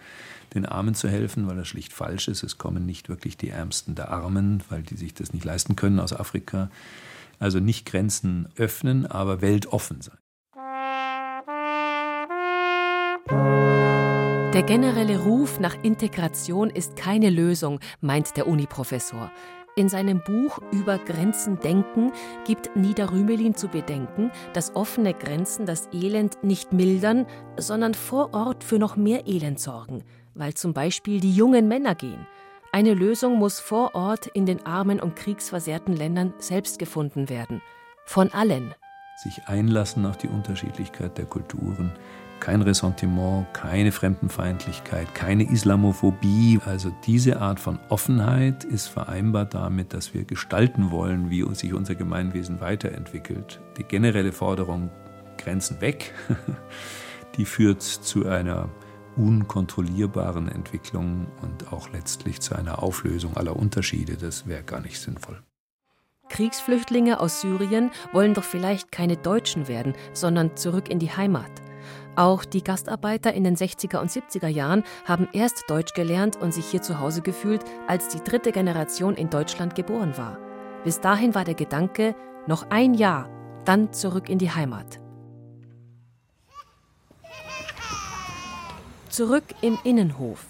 den 0.52 0.66
Armen 0.66 0.94
zu 0.94 1.08
helfen, 1.08 1.48
weil 1.48 1.56
das 1.56 1.68
schlicht 1.68 1.94
falsch 1.94 2.28
ist. 2.28 2.42
Es 2.42 2.58
kommen 2.58 2.84
nicht 2.84 3.08
wirklich 3.08 3.38
die 3.38 3.48
Ärmsten 3.48 3.94
der 3.94 4.10
Armen, 4.10 4.62
weil 4.68 4.82
die 4.82 4.98
sich 4.98 5.14
das 5.14 5.32
nicht 5.32 5.46
leisten 5.46 5.76
können 5.76 5.98
aus 5.98 6.12
Afrika. 6.12 6.70
Also 7.38 7.58
nicht 7.58 7.86
Grenzen 7.86 8.50
öffnen, 8.56 9.06
aber 9.06 9.40
weltoffen 9.40 10.02
sein. 10.02 10.18
Der 14.52 14.62
generelle 14.62 15.20
Ruf 15.20 15.58
nach 15.58 15.82
Integration 15.82 16.68
ist 16.68 16.96
keine 16.96 17.30
Lösung, 17.30 17.80
meint 18.02 18.36
der 18.36 18.46
Uniprofessor. 18.46 19.32
In 19.76 19.88
seinem 19.88 20.20
Buch 20.20 20.58
Über 20.72 20.98
Grenzen 20.98 21.58
denken 21.60 22.12
gibt 22.44 22.74
Nida 22.74 23.06
Rümelin 23.06 23.54
zu 23.54 23.68
bedenken, 23.68 24.30
dass 24.52 24.74
offene 24.74 25.14
Grenzen 25.14 25.64
das 25.64 25.88
Elend 25.92 26.42
nicht 26.42 26.72
mildern, 26.72 27.26
sondern 27.56 27.94
vor 27.94 28.34
Ort 28.34 28.64
für 28.64 28.78
noch 28.78 28.96
mehr 28.96 29.26
Elend 29.26 29.60
sorgen, 29.60 30.02
weil 30.34 30.54
zum 30.54 30.74
Beispiel 30.74 31.20
die 31.20 31.34
jungen 31.34 31.68
Männer 31.68 31.94
gehen. 31.94 32.26
Eine 32.72 32.94
Lösung 32.94 33.38
muss 33.38 33.58
vor 33.60 33.94
Ort 33.94 34.26
in 34.28 34.46
den 34.46 34.64
armen 34.66 35.00
und 35.00 35.16
kriegsversehrten 35.16 35.96
Ländern 35.96 36.34
selbst 36.38 36.78
gefunden 36.78 37.28
werden. 37.28 37.62
Von 38.04 38.32
allen. 38.32 38.74
Sich 39.22 39.46
einlassen 39.46 40.06
auf 40.06 40.16
die 40.16 40.28
Unterschiedlichkeit 40.28 41.18
der 41.18 41.26
Kulturen, 41.26 41.92
kein 42.40 42.62
Ressentiment, 42.62 43.46
keine 43.52 43.92
Fremdenfeindlichkeit, 43.92 45.14
keine 45.14 45.44
Islamophobie. 45.44 46.58
Also 46.64 46.90
diese 47.06 47.40
Art 47.40 47.60
von 47.60 47.78
Offenheit 47.88 48.64
ist 48.64 48.88
vereinbar 48.88 49.44
damit, 49.44 49.92
dass 49.92 50.14
wir 50.14 50.24
gestalten 50.24 50.90
wollen, 50.90 51.30
wie 51.30 51.44
sich 51.54 51.74
unser 51.74 51.94
Gemeinwesen 51.94 52.60
weiterentwickelt. 52.60 53.60
Die 53.76 53.84
generelle 53.84 54.32
Forderung 54.32 54.90
Grenzen 55.38 55.80
weg, 55.80 56.14
die 57.36 57.44
führt 57.44 57.82
zu 57.82 58.26
einer 58.26 58.68
unkontrollierbaren 59.16 60.48
Entwicklung 60.48 61.26
und 61.42 61.72
auch 61.72 61.90
letztlich 61.92 62.40
zu 62.40 62.54
einer 62.54 62.82
Auflösung 62.82 63.36
aller 63.36 63.56
Unterschiede. 63.56 64.16
Das 64.16 64.46
wäre 64.46 64.62
gar 64.62 64.80
nicht 64.80 65.00
sinnvoll. 65.00 65.42
Kriegsflüchtlinge 66.28 67.20
aus 67.20 67.40
Syrien 67.40 67.90
wollen 68.12 68.34
doch 68.34 68.44
vielleicht 68.44 68.92
keine 68.92 69.16
Deutschen 69.16 69.66
werden, 69.66 69.94
sondern 70.12 70.56
zurück 70.56 70.88
in 70.88 71.00
die 71.00 71.10
Heimat. 71.10 71.50
Auch 72.20 72.44
die 72.44 72.62
Gastarbeiter 72.62 73.32
in 73.32 73.44
den 73.44 73.56
60er 73.56 73.96
und 73.98 74.10
70er 74.10 74.46
Jahren 74.46 74.84
haben 75.06 75.26
erst 75.32 75.64
Deutsch 75.68 75.94
gelernt 75.94 76.36
und 76.36 76.52
sich 76.52 76.66
hier 76.66 76.82
zu 76.82 77.00
Hause 77.00 77.22
gefühlt, 77.22 77.64
als 77.88 78.08
die 78.08 78.22
dritte 78.22 78.52
Generation 78.52 79.14
in 79.14 79.30
Deutschland 79.30 79.74
geboren 79.74 80.18
war. 80.18 80.36
Bis 80.84 81.00
dahin 81.00 81.34
war 81.34 81.44
der 81.44 81.54
Gedanke, 81.54 82.14
noch 82.46 82.68
ein 82.68 82.92
Jahr, 82.92 83.30
dann 83.64 83.94
zurück 83.94 84.28
in 84.28 84.36
die 84.36 84.50
Heimat. 84.50 85.00
Zurück 89.08 89.54
im 89.62 89.78
Innenhof. 89.82 90.44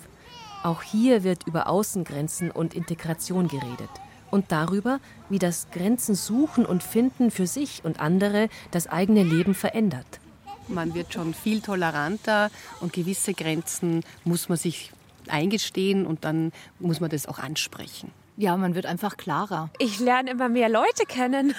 Auch 0.64 0.82
hier 0.82 1.22
wird 1.22 1.46
über 1.46 1.68
Außengrenzen 1.68 2.50
und 2.50 2.74
Integration 2.74 3.46
geredet 3.46 3.90
und 4.32 4.50
darüber, 4.50 4.98
wie 5.28 5.38
das 5.38 5.68
Grenzen 5.70 6.16
suchen 6.16 6.66
und 6.66 6.82
finden 6.82 7.30
für 7.30 7.46
sich 7.46 7.84
und 7.84 8.00
andere 8.00 8.48
das 8.72 8.88
eigene 8.88 9.22
Leben 9.22 9.54
verändert. 9.54 10.18
Man 10.68 10.94
wird 10.94 11.12
schon 11.12 11.34
viel 11.34 11.60
toleranter 11.60 12.50
und 12.80 12.92
gewisse 12.92 13.34
Grenzen 13.34 14.04
muss 14.24 14.48
man 14.48 14.58
sich 14.58 14.92
eingestehen 15.28 16.06
und 16.06 16.24
dann 16.24 16.52
muss 16.78 17.00
man 17.00 17.10
das 17.10 17.26
auch 17.26 17.38
ansprechen. 17.38 18.12
Ja, 18.36 18.56
man 18.56 18.74
wird 18.74 18.86
einfach 18.86 19.16
klarer. 19.16 19.70
Ich 19.78 20.00
lerne 20.00 20.30
immer 20.30 20.48
mehr 20.48 20.68
Leute 20.68 21.04
kennen. 21.06 21.54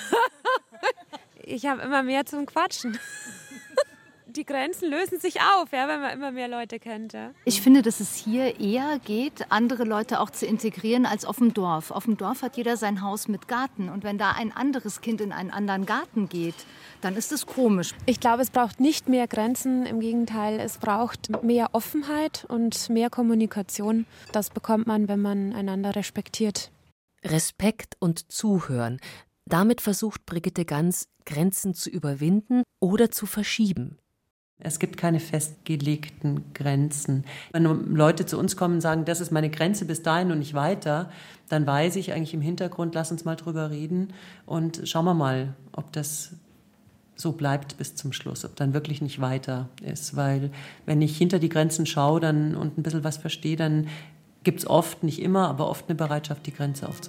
ich 1.43 1.65
habe 1.65 1.81
immer 1.81 2.03
mehr 2.03 2.25
zum 2.25 2.45
Quatschen 2.45 2.97
die 4.31 4.45
Grenzen 4.45 4.89
lösen 4.89 5.19
sich 5.19 5.41
auf, 5.41 5.71
ja, 5.71 5.87
wenn 5.87 6.01
man 6.01 6.11
immer 6.13 6.31
mehr 6.31 6.47
Leute 6.47 6.79
kennt. 6.79 7.13
Ja. 7.13 7.31
Ich 7.45 7.61
finde, 7.61 7.81
dass 7.81 7.99
es 7.99 8.15
hier 8.15 8.59
eher 8.59 8.99
geht, 9.03 9.51
andere 9.51 9.83
Leute 9.83 10.19
auch 10.19 10.29
zu 10.29 10.45
integrieren 10.45 11.05
als 11.05 11.25
auf 11.25 11.37
dem 11.37 11.53
Dorf. 11.53 11.91
Auf 11.91 12.05
dem 12.05 12.17
Dorf 12.17 12.41
hat 12.41 12.57
jeder 12.57 12.77
sein 12.77 13.01
Haus 13.01 13.27
mit 13.27 13.47
Garten. 13.47 13.89
Und 13.89 14.03
wenn 14.03 14.17
da 14.17 14.31
ein 14.31 14.51
anderes 14.51 15.01
Kind 15.01 15.21
in 15.21 15.31
einen 15.31 15.51
anderen 15.51 15.85
Garten 15.85 16.29
geht, 16.29 16.55
dann 17.01 17.15
ist 17.15 17.31
es 17.31 17.45
komisch. 17.45 17.93
Ich 18.05 18.19
glaube, 18.19 18.41
es 18.41 18.51
braucht 18.51 18.79
nicht 18.79 19.09
mehr 19.09 19.27
Grenzen. 19.27 19.85
Im 19.85 19.99
Gegenteil, 19.99 20.59
es 20.59 20.77
braucht 20.77 21.43
mehr 21.43 21.69
Offenheit 21.73 22.45
und 22.47 22.89
mehr 22.89 23.09
Kommunikation. 23.09 24.05
Das 24.31 24.49
bekommt 24.49 24.87
man, 24.87 25.07
wenn 25.07 25.21
man 25.21 25.53
einander 25.53 25.95
respektiert. 25.95 26.71
Respekt 27.23 27.95
und 27.99 28.31
Zuhören. 28.31 28.99
Damit 29.45 29.81
versucht 29.81 30.25
Brigitte 30.25 30.65
Ganz, 30.65 31.07
Grenzen 31.25 31.73
zu 31.73 31.89
überwinden 31.89 32.63
oder 32.79 33.11
zu 33.11 33.25
verschieben. 33.25 33.97
Es 34.63 34.79
gibt 34.79 34.97
keine 34.97 35.19
festgelegten 35.19 36.45
Grenzen. 36.53 37.25
Wenn 37.51 37.63
Leute 37.95 38.25
zu 38.25 38.37
uns 38.37 38.55
kommen 38.55 38.75
und 38.75 38.81
sagen, 38.81 39.05
das 39.05 39.21
ist 39.21 39.31
meine 39.31 39.49
Grenze 39.49 39.85
bis 39.85 40.03
dahin 40.03 40.31
und 40.31 40.39
nicht 40.39 40.53
weiter, 40.53 41.09
dann 41.49 41.67
weiß 41.67 41.95
ich 41.97 42.13
eigentlich 42.13 42.33
im 42.33 42.41
Hintergrund, 42.41 42.95
lass 42.95 43.11
uns 43.11 43.25
mal 43.25 43.35
drüber 43.35 43.71
reden 43.71 44.13
und 44.45 44.81
schauen 44.85 45.05
wir 45.05 45.13
mal, 45.13 45.55
ob 45.73 45.91
das 45.91 46.33
so 47.15 47.33
bleibt 47.33 47.77
bis 47.77 47.95
zum 47.95 48.13
Schluss, 48.13 48.45
ob 48.45 48.55
dann 48.55 48.73
wirklich 48.73 49.01
nicht 49.01 49.21
weiter 49.21 49.69
ist. 49.83 50.15
Weil 50.15 50.51
wenn 50.85 51.01
ich 51.01 51.17
hinter 51.17 51.39
die 51.39 51.49
Grenzen 51.49 51.85
schaue 51.85 52.19
dann, 52.19 52.55
und 52.55 52.77
ein 52.77 52.83
bisschen 52.83 53.03
was 53.03 53.17
verstehe, 53.17 53.55
dann 53.55 53.87
gibt 54.43 54.59
es 54.59 54.67
oft, 54.67 55.03
nicht 55.03 55.21
immer, 55.21 55.47
aber 55.49 55.69
oft 55.69 55.87
eine 55.87 55.95
Bereitschaft, 55.95 56.45
die 56.47 56.53
Grenze 56.53 56.89
auch 56.89 56.99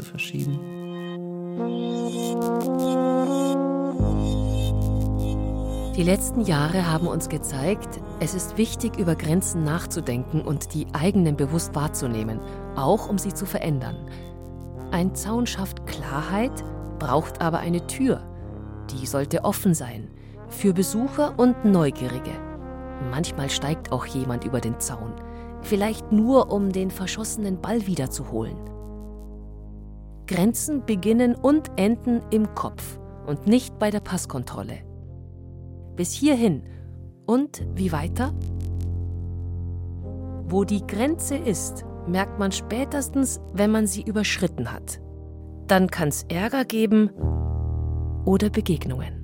Die 5.96 6.02
letzten 6.02 6.40
Jahre 6.40 6.90
haben 6.90 7.07
uns 7.07 7.28
gezeigt, 7.28 8.00
es 8.18 8.33
ist 8.33 8.57
wichtig, 8.57 8.96
über 8.96 9.14
Grenzen 9.14 9.62
nachzudenken 9.62 10.40
und 10.40 10.72
die 10.72 10.87
eigenen 10.94 11.37
bewusst 11.37 11.74
wahrzunehmen, 11.74 12.40
auch 12.76 13.11
um 13.11 13.18
sie 13.18 13.35
zu 13.35 13.44
verändern. 13.44 14.09
Ein 14.90 15.14
Zaun 15.14 15.46
schafft 15.46 15.87
Klarheit, 15.87 16.64
braucht 16.98 17.42
aber 17.42 17.59
eine 17.59 17.87
Tür. 17.88 18.22
Die 18.90 19.07
sollte 19.07 19.44
offen 19.44 19.74
sein, 19.74 20.09
für 20.48 20.72
Besucher 20.72 21.35
und 21.38 21.66
Neugierige. 21.66 22.33
Manchmal 23.11 23.50
steigt 23.50 23.92
auch 23.92 24.07
jemand 24.07 24.44
über 24.44 24.61
den 24.62 24.81
Zaun, 24.81 25.12
vielleicht 25.61 26.11
nur 26.11 26.50
um 26.50 26.72
den 26.72 26.90
verschossenen 26.90 27.61
Ball 27.61 27.87
wiederzuholen. 27.87 28.57
Grenzen 30.26 30.87
beginnen 30.87 31.35
und 31.35 31.70
enden 31.76 32.22
im 32.31 32.55
Kopf 32.55 32.98
und 33.26 33.46
nicht 33.46 33.78
bei 33.78 33.90
der 33.90 34.00
Passkontrolle. 34.00 34.91
Bis 35.96 36.12
hierhin. 36.12 36.62
Und 37.26 37.66
wie 37.74 37.92
weiter? 37.92 38.35
Wo 40.44 40.64
die 40.64 40.87
Grenze 40.87 41.37
ist, 41.37 41.85
merkt 42.07 42.38
man 42.38 42.52
spätestens, 42.52 43.40
wenn 43.52 43.70
man 43.70 43.87
sie 43.87 44.02
überschritten 44.02 44.72
hat. 44.72 45.00
Dann 45.66 45.88
kann 45.88 46.09
es 46.09 46.24
Ärger 46.24 46.64
geben 46.64 47.11
oder 48.24 48.50
Begegnungen. 48.50 49.21